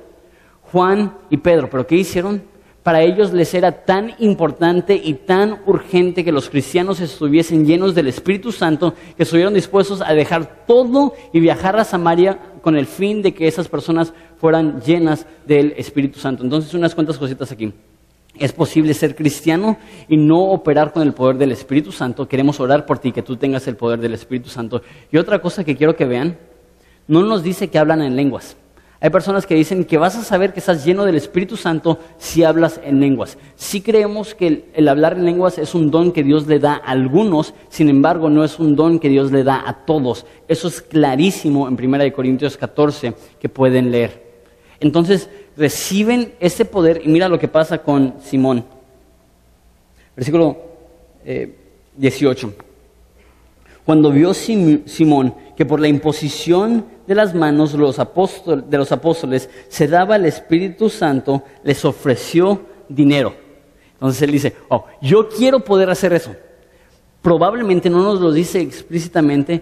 [0.72, 1.70] Juan y Pedro.
[1.70, 2.42] ¿Pero qué hicieron?
[2.82, 8.08] Para ellos les era tan importante y tan urgente que los cristianos estuviesen llenos del
[8.08, 13.20] Espíritu Santo que estuvieron dispuestos a dejar todo y viajar a Samaria con el fin
[13.20, 16.42] de que esas personas fueran llenas del Espíritu Santo.
[16.44, 17.72] Entonces, unas cuantas cositas aquí.
[18.38, 22.28] Es posible ser cristiano y no operar con el poder del Espíritu Santo.
[22.28, 24.82] Queremos orar por ti, que tú tengas el poder del Espíritu Santo.
[25.10, 26.38] Y otra cosa que quiero que vean,
[27.08, 28.56] no nos dice que hablan en lenguas.
[29.00, 32.42] Hay personas que dicen que vas a saber que estás lleno del Espíritu Santo si
[32.42, 33.38] hablas en lenguas.
[33.54, 36.90] Sí creemos que el, hablar en lenguas es un don que Dios le da a
[36.90, 40.26] algunos, sin embargo no es un don que Dios le da a todos.
[40.48, 44.27] Eso es clarísimo en 1 Corintios 14 que pueden leer.
[44.80, 48.64] Entonces reciben ese poder y mira lo que pasa con Simón.
[50.14, 50.56] Versículo
[51.96, 52.48] 18.
[52.48, 52.52] Eh,
[53.84, 58.92] Cuando vio Simón que por la imposición de las manos de los, apóstoles, de los
[58.92, 63.34] apóstoles se daba el Espíritu Santo, les ofreció dinero.
[63.94, 66.34] Entonces él dice, oh, yo quiero poder hacer eso.
[67.20, 69.60] Probablemente no nos lo dice explícitamente,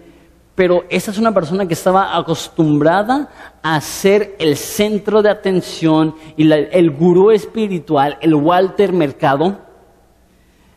[0.56, 3.28] pero esa es una persona que estaba acostumbrada
[3.62, 9.58] a ser el centro de atención y el gurú espiritual, el Walter Mercado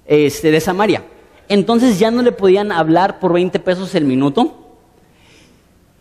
[0.06, 1.04] este, de Samaria.
[1.48, 4.54] Entonces ya no le podían hablar por 20 pesos el minuto.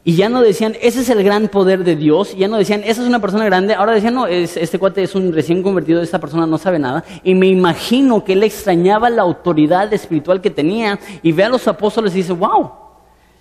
[0.03, 2.37] Y ya no decían, ese es el gran poder de Dios.
[2.37, 3.75] ya no decían, esa es una persona grande.
[3.75, 7.05] Ahora decían, no, este cuate es un recién convertido, esta persona no sabe nada.
[7.23, 10.99] Y me imagino que él extrañaba la autoridad espiritual que tenía.
[11.23, 12.88] Y ve a los apóstoles y dice, wow,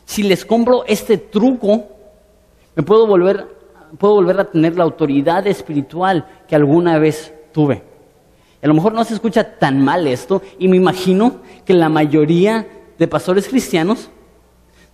[0.08, 1.84] si les compro este truco,
[2.76, 3.46] me puedo volver,
[3.98, 7.84] puedo volver a tener la autoridad espiritual que alguna vez tuve.
[8.64, 12.66] A lo mejor no se escucha tan mal esto y me imagino que la mayoría
[12.98, 14.10] de pastores cristianos,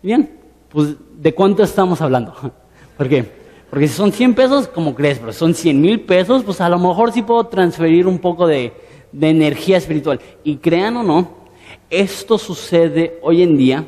[0.01, 0.31] bien,
[0.69, 2.33] pues ¿de cuánto estamos hablando?
[2.97, 3.23] ¿Por qué?
[3.69, 5.19] Porque si son 100 pesos, como crees?
[5.19, 8.73] Pero son 100 mil pesos, pues a lo mejor sí puedo transferir un poco de,
[9.11, 10.19] de energía espiritual.
[10.43, 11.29] Y crean o no,
[11.91, 13.85] esto sucede hoy en día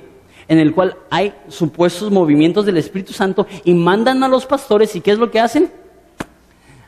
[0.48, 5.02] en el cual hay supuestos movimientos del Espíritu Santo y mandan a los pastores y
[5.02, 5.72] ¿qué es lo que hacen?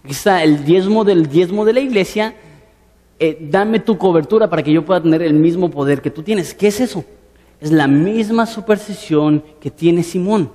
[0.03, 2.35] Aquí está el diezmo del diezmo de la iglesia,
[3.19, 6.53] eh, dame tu cobertura para que yo pueda tener el mismo poder que tú tienes.
[6.53, 7.03] ¿Qué es eso?
[7.59, 10.51] Es la misma superstición que tiene Simón.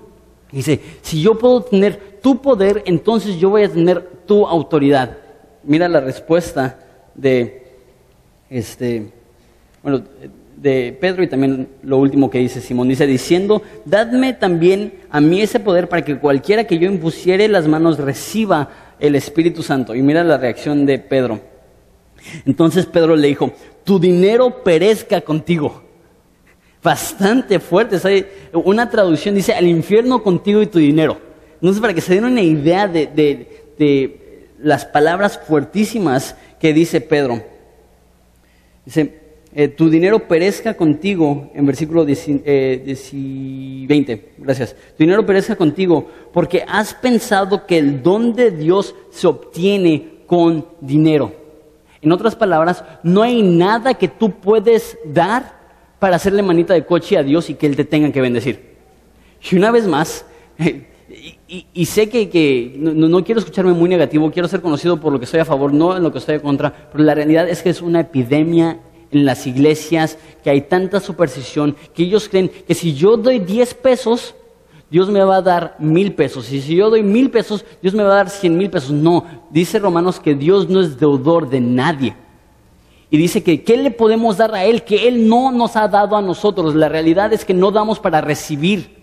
[0.53, 5.19] Dice, si yo puedo tener tu poder, entonces yo voy a tener tu autoridad.
[5.65, 6.79] Mira la respuesta
[7.15, 7.63] de
[8.49, 9.11] este,
[9.83, 10.05] bueno,
[10.63, 12.89] de Pedro y también lo último que dice Simón.
[12.89, 17.67] Dice, diciendo, dadme también a mí ese poder para que cualquiera que yo impusiere las
[17.67, 18.71] manos reciba
[19.01, 19.95] el Espíritu Santo.
[19.95, 21.41] Y mira la reacción de Pedro.
[22.47, 23.53] Entonces Pedro le dijo,
[23.85, 25.83] tu dinero perezca contigo.
[26.81, 28.27] Bastante fuerte.
[28.53, 31.19] Una traducción dice, al infierno contigo y tu dinero.
[31.55, 37.43] Entonces, para que se den una idea de, de las palabras fuertísimas que dice Pedro.
[38.85, 39.22] Dice,
[39.55, 44.75] eh, tu dinero perezca contigo, en versículo 20, eh, gracias.
[44.97, 50.67] Tu dinero perezca contigo porque has pensado que el don de Dios se obtiene con
[50.81, 51.33] dinero.
[52.01, 55.61] En otras palabras, no hay nada que tú puedes dar
[55.99, 58.73] para hacerle manita de coche a Dios y que Él te tenga que bendecir.
[59.51, 60.25] Y una vez más,
[61.15, 64.99] Y, y- y sé que, que no, no quiero escucharme muy negativo, quiero ser conocido
[64.99, 67.15] por lo que estoy a favor, no en lo que estoy en contra, pero la
[67.15, 68.79] realidad es que es una epidemia
[69.13, 73.75] en las iglesias, que hay tanta superstición, que ellos creen que si yo doy 10
[73.75, 74.35] pesos,
[74.93, 76.53] Dios me va a dar mil pesos.
[76.53, 78.91] Y si yo doy mil pesos, Dios me va a dar cien mil pesos.
[78.91, 82.15] No, dice Romanos que Dios no es deudor de nadie.
[83.09, 86.15] Y dice que ¿qué le podemos dar a Él que Él no nos ha dado
[86.15, 86.75] a nosotros?
[86.75, 89.03] La realidad es que no damos para recibir.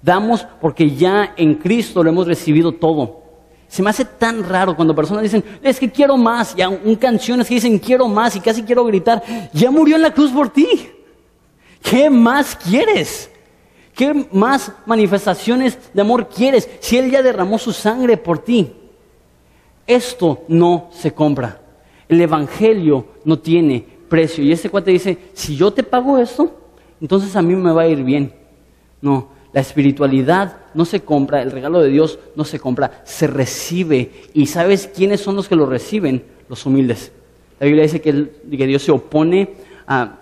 [0.00, 3.22] Damos porque ya en Cristo lo hemos recibido todo.
[3.70, 6.56] Se me hace tan raro cuando personas dicen, es que quiero más.
[6.58, 10.12] Y un canciones que dicen, quiero más y casi quiero gritar, ya murió en la
[10.12, 10.90] cruz por ti.
[11.80, 13.30] ¿Qué más quieres?
[13.94, 18.72] ¿Qué más manifestaciones de amor quieres si Él ya derramó su sangre por ti?
[19.86, 21.60] Esto no se compra.
[22.08, 24.42] El Evangelio no tiene precio.
[24.42, 26.52] Y este cuate dice, si yo te pago esto,
[27.00, 28.34] entonces a mí me va a ir bien.
[29.00, 34.10] No, la espiritualidad no se compra, el regalo de Dios no se compra, se recibe.
[34.34, 36.22] ¿Y sabes quiénes son los que lo reciben?
[36.48, 37.12] Los humildes.
[37.58, 39.50] La Biblia dice que, que Dios se opone
[39.86, 40.18] a,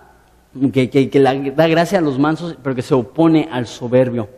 [0.73, 4.29] que, que- que la- da gracia a los mansos, pero que se opone al soberbio.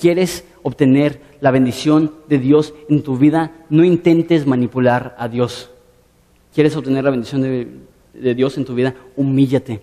[0.00, 3.52] ¿Quieres obtener la bendición de Dios en tu vida?
[3.68, 5.70] No intentes manipular a Dios.
[6.54, 7.68] ¿Quieres obtener la bendición de,
[8.14, 8.94] de Dios en tu vida?
[9.16, 9.80] Humíllate.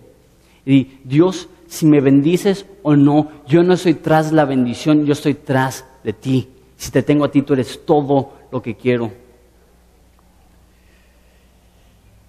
[0.68, 5.14] Y di, Dios, si me bendices o no, yo no estoy tras la bendición, yo
[5.14, 6.48] estoy tras de ti.
[6.76, 9.10] Si te tengo a ti, tú eres todo lo que quiero.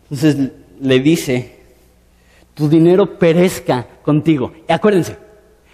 [0.04, 1.58] Entonces le dice,
[2.54, 4.54] tu dinero perezca contigo.
[4.68, 5.18] Y acuérdense,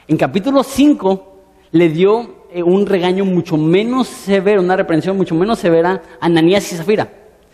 [0.08, 1.36] en capítulo 5
[1.72, 6.72] le dio eh, un regaño mucho menos severo, una reprensión mucho menos severa a Ananías
[6.74, 7.04] y Zafira.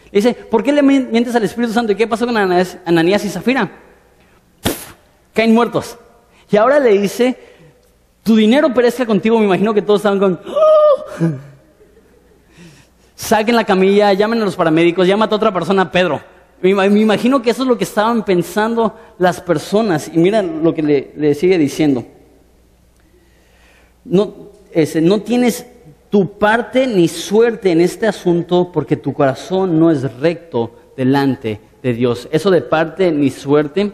[0.05, 1.91] Le dice, ¿por qué le mi- mientes al Espíritu Santo?
[1.91, 3.69] ¿Y qué pasó con Ananías y Zafira?
[5.33, 5.97] Caen muertos.
[6.49, 7.37] Y ahora le dice,
[8.23, 9.39] tu dinero perezca contigo.
[9.39, 10.39] Me imagino que todos estaban con...
[10.45, 11.29] "Oh".
[13.15, 16.21] Saquen la camilla, llamen a los paramédicos, llámate a otra persona, Pedro.
[16.61, 20.09] Me, ima- me imagino que eso es lo que estaban pensando las personas.
[20.13, 22.03] Y mira lo que le, sigue diciendo.
[24.03, 24.33] No,
[25.01, 25.65] no tienes
[26.09, 31.93] tu parte ni suerte en este asunto porque tu corazón no es recto delante de
[31.93, 32.27] Dios.
[32.31, 33.91] Eso de parte ni suerte,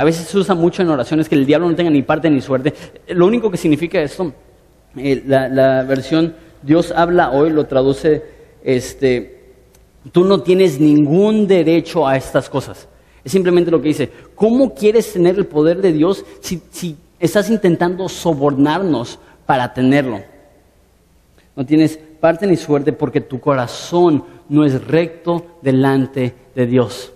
[0.00, 2.40] a veces se usa mucho en oraciones que el diablo no tenga ni parte ni
[2.40, 2.72] suerte.
[3.08, 4.32] Lo único que significa esto,
[4.96, 8.22] eh, la, la versión Dios habla hoy lo traduce,
[8.64, 9.42] este,
[10.10, 12.88] tú no tienes ningún derecho a estas cosas.
[13.22, 17.50] Es simplemente lo que dice, ¿cómo quieres tener el poder de Dios si, si estás
[17.50, 20.22] intentando sobornarnos para tenerlo?
[21.54, 27.12] No tienes parte ni suerte porque tu corazón no es recto delante de Dios.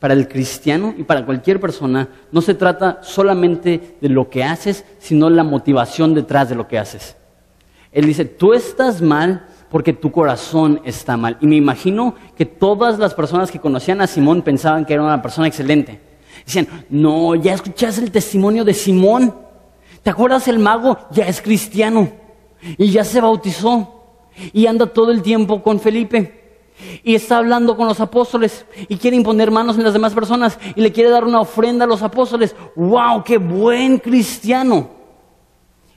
[0.00, 4.84] Para el cristiano y para cualquier persona no se trata solamente de lo que haces,
[4.98, 7.16] sino la motivación detrás de lo que haces.
[7.92, 11.36] Él dice, tú estás mal porque tu corazón está mal.
[11.40, 15.22] Y me imagino que todas las personas que conocían a Simón pensaban que era una
[15.22, 16.00] persona excelente.
[16.44, 19.34] Decían, no, ya escuchaste el testimonio de Simón.
[20.02, 20.98] ¿Te acuerdas el mago?
[21.10, 22.10] Ya es cristiano.
[22.78, 24.04] Y ya se bautizó.
[24.52, 26.39] Y anda todo el tiempo con Felipe.
[27.02, 28.66] Y está hablando con los apóstoles.
[28.88, 30.58] Y quiere imponer manos en las demás personas.
[30.74, 32.54] Y le quiere dar una ofrenda a los apóstoles.
[32.76, 33.24] ¡Wow!
[33.24, 35.00] ¡Qué buen cristiano!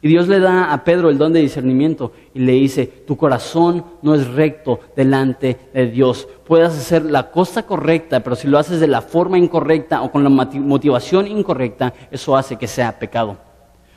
[0.04, 3.86] Y Dios le da a Pedro el don de discernimiento y le dice, tu corazón
[4.02, 6.28] no es recto delante de Dios.
[6.46, 10.22] Puedes hacer la cosa correcta, pero si lo haces de la forma incorrecta o con
[10.22, 13.38] la motivación incorrecta, eso hace que sea pecado.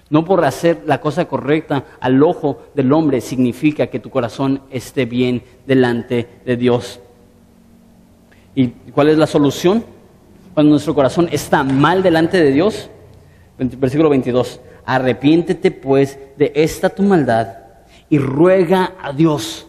[0.09, 5.04] No por hacer la cosa correcta al ojo del hombre significa que tu corazón esté
[5.04, 7.00] bien delante de Dios.
[8.54, 9.84] ¿Y cuál es la solución?
[10.54, 12.88] Cuando nuestro corazón está mal delante de Dios,
[13.59, 17.48] versículo 22, arrepiéntete pues de esta tu maldad
[18.09, 19.66] y ruega a Dios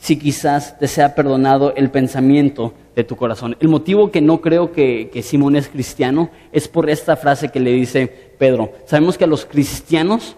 [0.00, 3.54] si quizás te sea perdonado el pensamiento de tu corazón.
[3.60, 7.72] El motivo que no creo que, Simón es cristiano es por esta frase que le
[7.72, 8.72] dice Pedro.
[8.86, 10.36] Sabemos que a los cristianos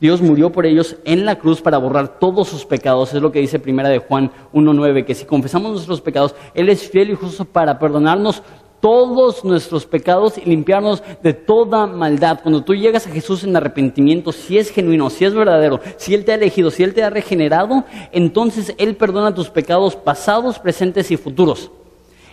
[0.00, 3.14] Dios murió por ellos en la cruz para borrar todos sus pecados.
[3.14, 6.88] Es lo que dice primera de Juan 1.9, que si confesamos nuestros pecados, Él es
[6.88, 8.42] fiel y justo para perdonarnos
[8.80, 12.40] todos nuestros pecados y limpiarnos de toda maldad.
[12.42, 16.24] Cuando tú llegas a Jesús en arrepentimiento, si es genuino, si es verdadero, si Él
[16.24, 21.10] te ha elegido, si Él te ha regenerado, entonces Él perdona tus pecados pasados, presentes
[21.10, 21.70] y futuros.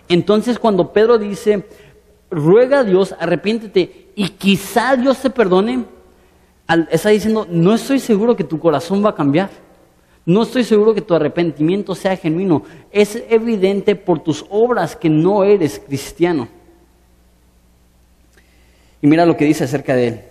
[0.10, 1.68] Entonces cuando Pedro dice,
[2.32, 5.86] ruega a Dios, arrepiéntete y quizá Dios te perdone,
[6.90, 9.67] está diciendo, no estoy seguro que tu corazón va a cambiar.
[10.28, 12.64] No estoy seguro que tu arrepentimiento sea genuino.
[12.92, 16.50] Es evidente por tus obras que no eres cristiano.
[19.02, 20.22] Y mira lo que dice acerca de él.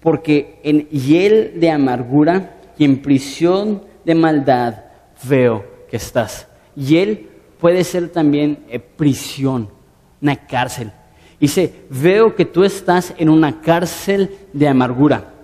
[0.00, 4.82] Porque en hiel de amargura y en prisión de maldad
[5.22, 6.48] veo que estás.
[6.76, 7.28] Él
[7.60, 9.68] puede ser también eh, prisión,
[10.20, 10.90] una cárcel.
[11.38, 15.34] Dice, veo que tú estás en una cárcel de amargura.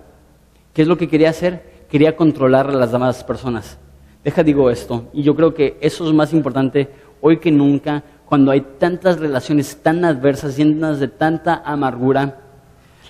[0.73, 1.66] ¿Qué es lo que quería hacer?
[1.89, 3.79] Quería controlar a las demás personas.
[4.23, 6.89] Deja digo esto, y yo creo que eso es más importante
[7.21, 12.41] hoy que nunca, cuando hay tantas relaciones tan adversas, llenas de tanta amargura.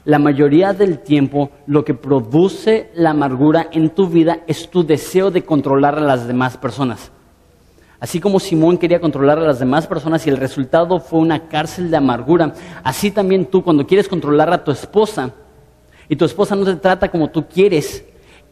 [0.06, 5.32] La mayoría del tiempo lo que produce la amargura en tu vida es tu deseo
[5.32, 7.12] de controlar a las demás personas.
[8.00, 11.90] Así como Simón quería controlar a las demás personas y el resultado fue una cárcel
[11.90, 12.54] de amargura,
[12.84, 15.32] así también tú cuando quieres controlar a tu esposa
[16.08, 18.06] y tu esposa no te trata como tú quieres,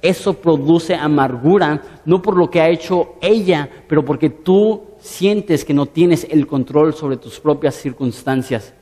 [0.10, 5.74] eso produce amargura, no por lo que ha hecho ella, pero porque tú sientes que
[5.74, 8.74] no tienes el control sobre tus propias circunstancias.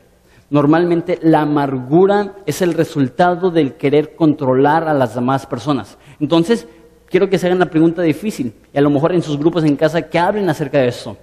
[0.49, 5.97] Normalmente la amargura es el resultado del querer controlar a las demás personas.
[6.19, 6.67] Entonces,
[7.07, 9.75] quiero que se hagan la pregunta difícil y a lo mejor en sus grupos en
[9.75, 11.17] casa que hablen acerca de eso.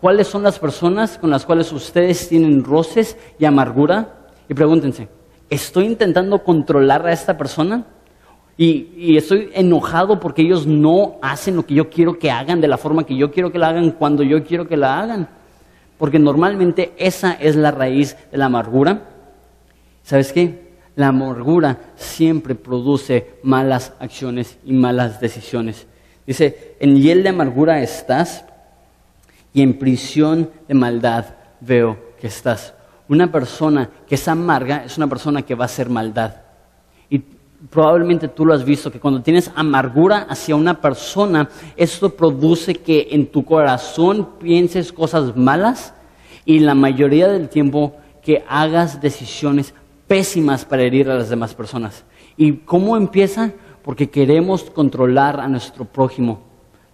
[0.00, 4.28] ¿Cuáles son las personas con las cuales ustedes tienen roces y amargura?
[4.48, 5.08] Y pregúntense,
[5.48, 7.86] ¿estoy intentando controlar a esta persona?
[8.58, 12.78] Y, estoy enojado porque ellos no hacen lo que yo quiero que hagan de la
[12.78, 15.28] forma que yo quiero que la hagan cuando yo quiero que la hagan.
[15.98, 19.02] Porque normalmente esa es la raíz de la amargura.
[20.02, 20.66] ¿Sabes qué?
[20.94, 25.86] La amargura siempre produce malas acciones y malas decisiones.
[26.26, 28.46] Dice, en hiel de amargura estás
[29.52, 31.26] y en prisión de maldad
[31.60, 32.74] veo que estás.
[33.08, 36.45] Una persona que es amarga es una persona que va a hacer maldad.
[37.70, 43.08] Probablemente tú lo has visto, que cuando tienes amargura hacia una persona, esto produce que
[43.10, 45.94] en tu corazón pienses cosas malas
[46.44, 49.74] y la mayoría del tiempo que hagas decisiones
[50.06, 52.04] pésimas para herir a las demás personas.
[52.36, 53.52] ¿Y cómo empieza?
[53.82, 56.42] Porque queremos controlar a nuestro prójimo.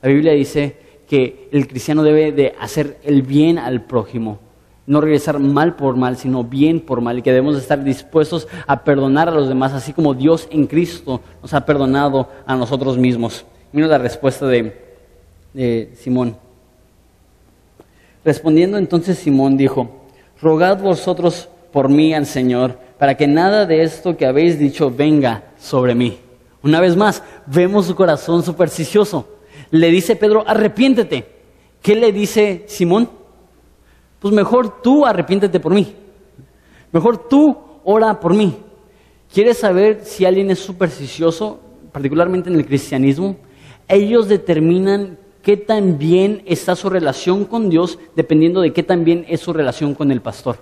[0.00, 0.76] La Biblia dice
[1.08, 4.40] que el cristiano debe de hacer el bien al prójimo,
[4.86, 8.84] no regresar mal por mal, sino bien por mal, y que debemos estar dispuestos a
[8.84, 13.44] perdonar a los demás, así como Dios en Cristo nos ha perdonado a nosotros mismos.
[13.72, 16.36] Mira la respuesta de, Simón.
[18.24, 20.06] Respondiendo entonces Simón dijo,
[20.40, 25.44] rogad vosotros por mí al Señor para que nada de esto que habéis dicho venga
[25.58, 26.18] sobre mí.
[26.62, 29.26] Una vez más, vemos su corazón supersticioso.
[29.70, 31.26] Le dice Pedro, arrepiéntete.
[31.82, 33.10] ¿Qué le dice Simón?
[34.22, 35.94] Pues mejor tú arrepiéntete por mí.
[36.92, 38.56] Mejor tú ora por mí.
[39.34, 41.58] ¿Quieres saber si alguien es supersticioso,
[41.90, 43.36] particularmente en el cristianismo?
[43.88, 49.26] Ellos determinan qué tan bien está su relación con Dios dependiendo de qué tan bien
[49.28, 50.58] es su relación con el pastor.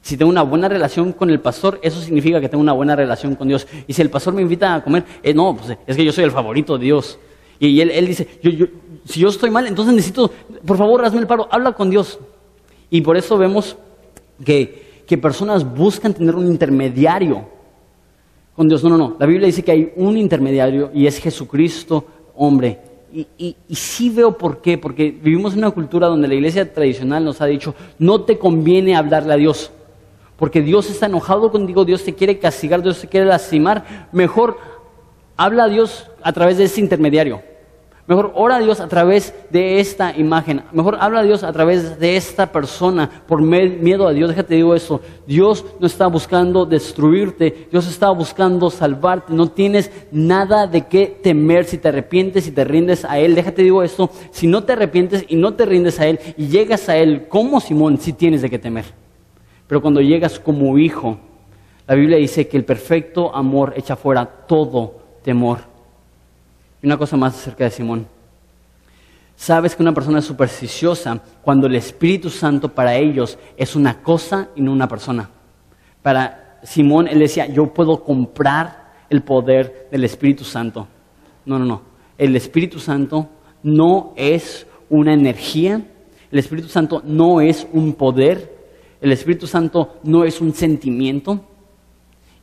[0.00, 3.36] Si tengo una buena relación con el pastor, eso significa que tengo una buena relación
[3.36, 3.68] con Dios.
[3.86, 6.24] Y si el pastor me invita a comer, eh, no, pues es que yo soy
[6.24, 7.16] el favorito de Dios.
[7.60, 8.26] Y, él, dice,
[9.04, 10.32] si yo estoy mal, entonces necesito,
[10.66, 12.18] por favor, hazme el paro, habla con Dios.
[12.92, 13.74] Y por eso vemos
[14.44, 17.46] que, que personas buscan tener un intermediario
[18.54, 18.84] con Dios.
[18.84, 19.16] No, no, no.
[19.18, 22.04] La Biblia dice que hay un intermediario y es Jesucristo,
[22.36, 22.78] hombre.
[23.10, 26.70] Y, y, y, sí veo por qué, porque vivimos en una cultura donde la iglesia
[26.70, 29.70] tradicional nos ha dicho, no te conviene hablarle a Dios
[30.42, 34.58] porque Dios está enojado contigo, Dios te quiere castigar, Dios te quiere lastimar, mejor
[35.36, 37.42] habla a Dios a través de ese intermediario.
[38.08, 40.64] Mejor ora a Dios a través de esta imagen.
[40.72, 44.30] Mejor habla a Dios a través de esta persona por miedo a Dios.
[44.30, 45.00] Déjate digo eso.
[45.24, 47.68] Dios no está buscando destruirte.
[47.70, 49.32] Dios está buscando salvarte.
[49.32, 53.36] No tienes nada de qué temer si te arrepientes y te rindes a Él.
[53.36, 54.10] Déjate digo esto.
[54.32, 57.60] Si no te arrepientes y no te rindes a Él y llegas a Él como
[57.60, 58.86] Simón, sí tienes de qué temer.
[59.68, 61.18] Pero cuando llegas como hijo,
[61.86, 65.71] la Biblia dice que el perfecto amor echa fuera todo temor.
[66.82, 68.06] Y una cosa más acerca de Simón.
[69.36, 74.48] Sabes que una persona es supersticiosa cuando el Espíritu Santo para ellos es una cosa
[74.54, 75.30] y no una persona.
[76.02, 80.86] Para Simón, él decía, yo puedo comprar el poder del Espíritu Santo.
[81.44, 81.82] No, no, no.
[82.18, 83.28] El Espíritu Santo
[83.62, 85.80] no es una energía,
[86.30, 88.52] el Espíritu Santo no es un poder,
[89.00, 91.40] el Espíritu Santo no es un sentimiento.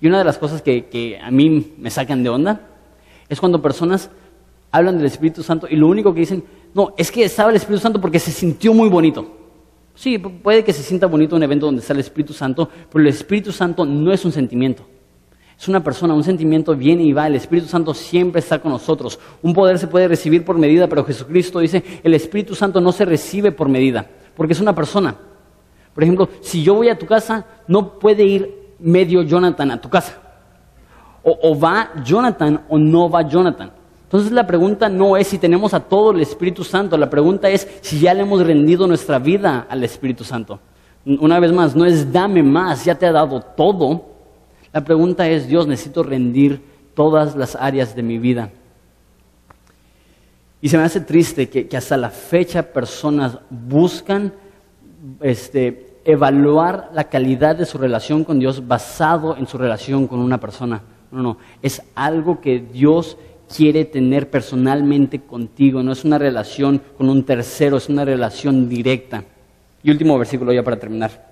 [0.01, 2.67] Y una de las cosas que, a mí me sacan de onda
[3.27, 4.09] es cuando personas
[4.71, 6.43] hablan del Espíritu Santo y lo único que dicen,
[6.73, 9.35] no, es que estaba el Espíritu Santo porque se sintió muy bonito.
[9.95, 13.09] Sí, puede que se sienta bonito un evento donde está el Espíritu Santo, pero el
[13.09, 14.85] Espíritu Santo no es un sentimiento.
[15.59, 17.27] Es una persona, un sentimiento viene y va.
[17.27, 19.19] El Espíritu Santo siempre está con nosotros.
[19.41, 23.03] Un poder se puede recibir por medida, pero Jesucristo dice, el Espíritu Santo no se
[23.03, 24.07] recibe por medida,
[24.37, 25.15] porque es una persona.
[25.93, 29.89] Por ejemplo, si yo voy a tu casa, no puede ir medio Jonathan a tu
[29.89, 30.17] casa.
[31.23, 33.73] O, va Jonathan o no va Jonathan.
[34.09, 37.67] Entonces la pregunta no es si tenemos a todo el Espíritu Santo, la pregunta es
[37.81, 40.59] si ya le hemos rendido nuestra vida al Espíritu Santo.
[41.05, 44.03] Una vez más, no es dame más, ya te ha dado todo.
[44.73, 46.59] La pregunta es, Dios, necesito rendir
[46.95, 48.49] todas las áreas de mi vida.
[50.59, 54.33] Y se me hace triste que, hasta la fecha personas buscan
[55.21, 60.39] este, evaluar la calidad de su relación con Dios basado en su relación con una
[60.39, 60.81] persona.
[61.11, 63.17] No, no, es algo que Dios
[63.53, 69.23] quiere tener personalmente contigo, no es una relación con un tercero, es una relación directa.
[69.83, 71.27] Y último versículo ya para terminar.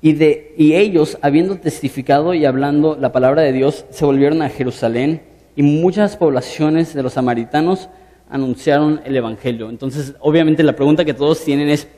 [0.00, 4.48] Y, de, y ellos, habiendo testificado y hablando la palabra de Dios, se volvieron a
[4.48, 5.22] Jerusalén
[5.56, 7.88] y muchas poblaciones de los samaritanos
[8.30, 9.70] anunciaron el Evangelio.
[9.70, 11.88] Entonces, obviamente la pregunta que todos tienen es,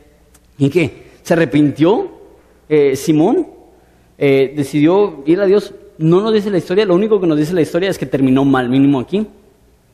[0.57, 1.11] ¿y qué?
[1.23, 2.11] ¿Se arrepintió
[2.69, 3.49] eh, Simón?
[4.17, 5.75] Eh, ¿Decidió ir a Dios?
[6.01, 8.43] No nos dice la historia, lo único que nos dice la historia es que terminó
[8.43, 9.27] mal, mínimo aquí.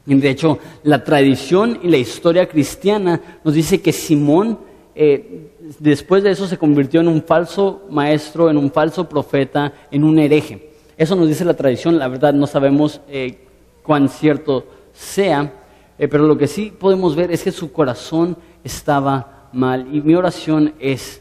[0.04, 4.56] De hecho, la tradición y la historia cristiana nos dice que Simón
[4.94, 5.50] eh,
[5.80, 10.20] después de eso se convirtió en un falso maestro, en un falso profeta, en un
[10.20, 10.70] hereje.
[10.96, 13.36] Eso nos dice la tradición, la verdad no sabemos eh,
[13.82, 15.52] cuán cierto sea,
[15.98, 19.88] eh, pero lo que sí podemos ver es que su corazón estaba mal.
[19.92, 21.20] Y mi oración es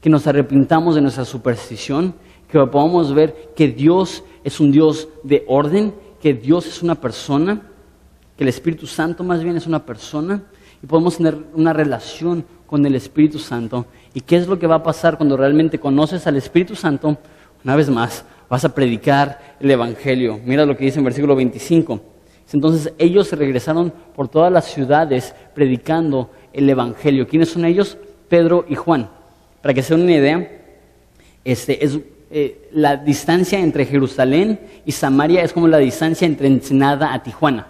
[0.00, 2.14] que nos arrepintamos de nuestra superstición,
[2.50, 7.62] que podamos ver que Dios es un Dios de orden, que Dios es una persona,
[8.36, 10.42] que el Espíritu Santo más bien es una persona,
[10.82, 13.86] y podemos tener una relación con el Espíritu Santo.
[14.14, 17.18] ¿Y qué es lo que va a pasar cuando realmente conoces al Espíritu Santo?
[17.64, 20.40] Una vez más, vas a predicar el Evangelio.
[20.44, 22.00] Mira lo que dice en versículo 25.
[22.52, 27.26] Entonces ellos se regresaron por todas las ciudades predicando el Evangelio.
[27.26, 27.98] ¿Quiénes son ellos?
[28.28, 29.10] Pedro y Juan.
[29.60, 30.62] Para que se den una idea,
[31.44, 31.98] este, es
[32.30, 37.68] eh, la distancia entre Jerusalén y Samaria es como la distancia entre Ensenada a Tijuana.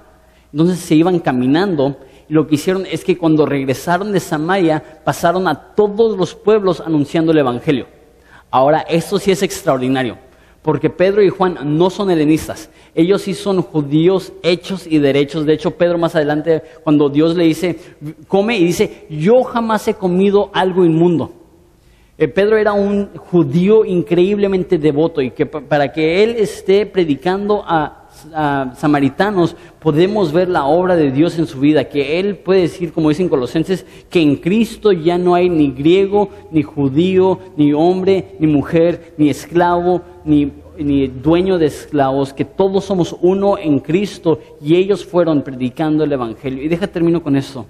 [0.52, 1.96] Entonces se iban caminando
[2.28, 6.80] y lo que hicieron es que cuando regresaron de Samaria pasaron a todos los pueblos
[6.80, 7.86] anunciando el Evangelio.
[8.50, 10.18] Ahora, esto sí es extraordinario,
[10.62, 15.44] porque Pedro y Juan no son helenistas, ellos sí son judíos hechos y derechos.
[15.46, 17.78] De hecho, Pedro más adelante, cuando Dios le dice,
[18.26, 21.37] come, y dice, yo jamás he comido algo inmundo.
[22.20, 27.94] Eh, Pedro era un judío increíblemente devoto y que para que él esté predicando a,
[28.76, 33.10] samaritanos podemos ver la obra de Dios en su vida, que él puede decir, como
[33.10, 38.48] dicen Colosenses, que en Cristo ya no hay ni griego, ni judío, ni hombre, ni
[38.48, 44.74] mujer, ni esclavo, ni, ni dueño de esclavos, que todos somos uno en Cristo y
[44.74, 46.64] ellos fueron predicando el Evangelio.
[46.64, 47.66] Y deja termino con esto.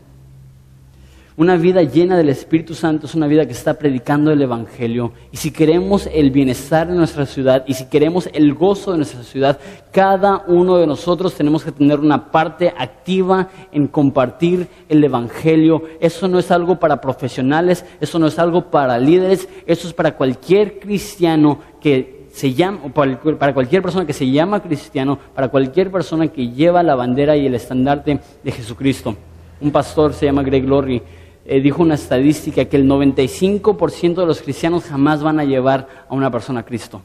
[1.39, 5.13] Una vida llena del Espíritu Santo es una vida que está predicando el Evangelio.
[5.31, 9.23] Y si queremos el bienestar de nuestra ciudad y si queremos el gozo de nuestra
[9.23, 9.57] ciudad,
[9.93, 15.85] cada uno de nosotros tenemos que tener una parte activa en compartir el Evangelio.
[16.01, 20.17] Eso no es algo para profesionales, eso no es algo para líderes, eso es para
[20.17, 26.27] cualquier cristiano que se llama, para cualquier persona que se llama cristiano, para cualquier persona
[26.27, 29.15] que lleva la bandera y el estandarte de Jesucristo.
[29.61, 34.43] Un pastor se llama Greg Laurie eh, dijo una estadística que el 95% de los
[34.43, 37.01] cristianos jamás van a llevar a una persona a Cristo.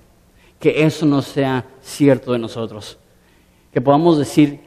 [0.59, 2.99] Que eso no sea cierto de nosotros.
[3.71, 4.59] Que podamos decir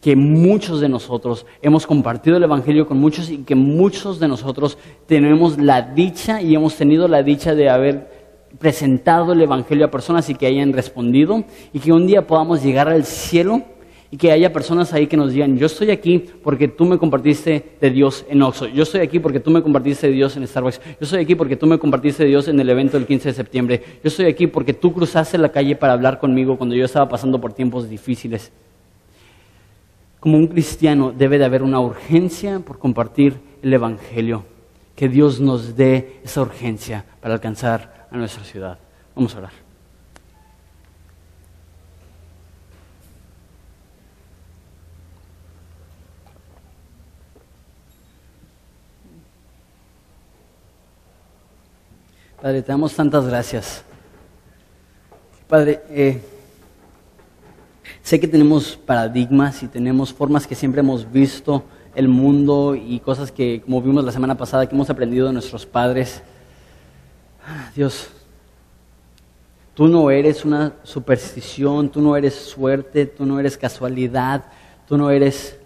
[0.00, 4.78] que muchos de nosotros hemos compartido el Evangelio con muchos y que muchos de nosotros
[5.06, 8.18] tenemos la dicha y hemos tenido la dicha de haber
[8.60, 11.42] presentado el Evangelio a personas y que hayan respondido
[11.72, 13.64] y que un día podamos llegar al cielo
[14.10, 17.76] y que haya personas ahí que nos digan, yo estoy aquí porque tú me compartiste
[17.80, 20.80] de Dios en Oxo, yo estoy aquí porque tú me compartiste de Dios en Starbucks,
[20.84, 23.34] yo estoy aquí porque tú me compartiste de Dios en el evento del 15 de
[23.34, 27.08] septiembre, yo estoy aquí porque tú cruzaste la calle para hablar conmigo cuando yo estaba
[27.08, 28.50] pasando por tiempos difíciles.
[30.20, 34.44] Como un cristiano debe de haber una urgencia por compartir el Evangelio,
[34.96, 38.78] que Dios nos dé esa urgencia para alcanzar a nuestra ciudad.
[39.14, 39.67] Vamos a orar.
[52.40, 53.82] Padre, te damos tantas gracias.
[55.48, 56.22] Padre, eh,
[58.00, 61.64] sé que tenemos paradigmas y tenemos formas que siempre hemos visto
[61.96, 65.66] el mundo y cosas que, como vimos la semana pasada, que hemos aprendido de nuestros
[65.66, 66.22] padres.
[67.74, 68.08] Dios,
[69.74, 74.44] tú no eres una superstición, tú no eres suerte, tú no eres casualidad,
[74.86, 75.58] tú no eres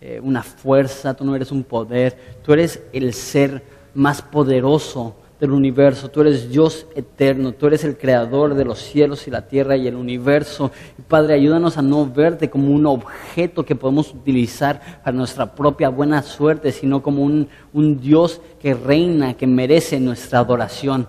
[0.00, 3.62] eh, una fuerza, tú no eres un poder, tú eres el ser
[3.92, 9.26] más poderoso del universo, tú eres Dios eterno, tú eres el creador de los cielos
[9.26, 10.70] y la tierra y el universo.
[11.08, 16.22] Padre, ayúdanos a no verte como un objeto que podemos utilizar para nuestra propia buena
[16.22, 21.06] suerte, sino como un, un Dios que reina, que merece nuestra adoración.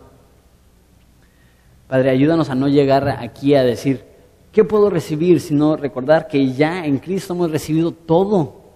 [1.88, 4.04] Padre, ayúdanos a no llegar aquí a decir,
[4.52, 5.40] ¿qué puedo recibir?
[5.40, 8.67] Sino recordar que ya en Cristo hemos recibido todo.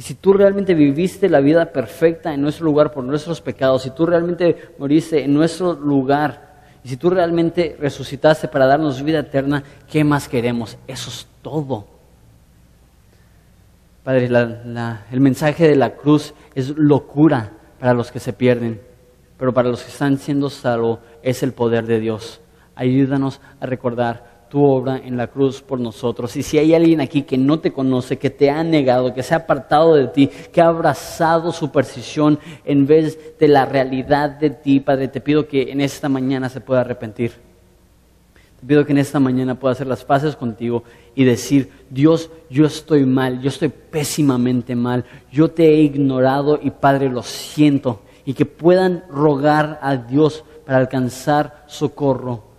[0.00, 3.90] Y si tú realmente viviste la vida perfecta en nuestro lugar por nuestros pecados, si
[3.90, 9.62] tú realmente moriste en nuestro lugar, y si tú realmente resucitaste para darnos vida eterna,
[9.90, 10.78] ¿qué más queremos?
[10.86, 11.84] Eso es todo.
[14.02, 14.30] Padre,
[15.10, 18.80] el mensaje de la cruz es locura para los que se pierden,
[19.38, 22.40] pero para los que están siendo salvos es el poder de Dios.
[22.74, 26.36] Ayúdanos a recordar tu obra en la cruz por nosotros.
[26.36, 29.32] Y si hay alguien aquí que no te conoce, que te ha negado, que se
[29.32, 34.80] ha apartado de ti, que ha abrazado superstición en vez de la realidad de ti,
[34.80, 37.30] Padre, te pido que en esta mañana se pueda arrepentir.
[38.60, 40.82] Te pido que en esta mañana pueda hacer las paces contigo
[41.14, 46.72] y decir, Dios, yo estoy mal, yo estoy pésimamente mal, yo te he ignorado y
[46.72, 48.00] Padre, lo siento.
[48.24, 52.49] Y que puedan rogar a Dios para alcanzar socorro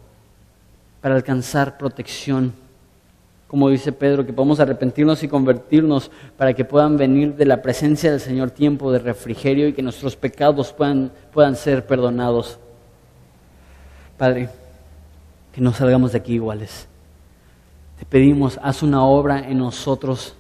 [1.02, 2.54] para alcanzar protección.
[3.48, 8.12] Como dice Pedro, que podamos arrepentirnos y convertirnos para que puedan venir de la presencia
[8.12, 12.60] del Señor tiempo de refrigerio y que nuestros pecados puedan, puedan ser perdonados.
[14.18, 14.50] Padre,
[15.52, 16.88] que no salgamos de aquí iguales.
[18.00, 20.36] Te pedimos, haz una obra en nosotros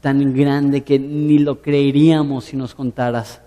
[0.00, 3.40] tan grande que ni lo creeríamos si nos contaras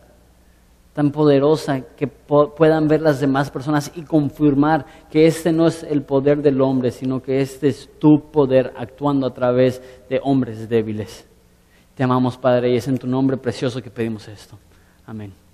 [0.97, 6.01] tan poderosa que puedan ver las demás personas y confirmar que este no es el
[6.01, 9.79] poder del hombre, sino que este es tu poder actuando a través
[10.09, 11.27] de hombres débiles.
[11.93, 14.57] Te amamos, Padre, y es en tu nombre precioso que pedimos esto.
[15.05, 15.46] Amén.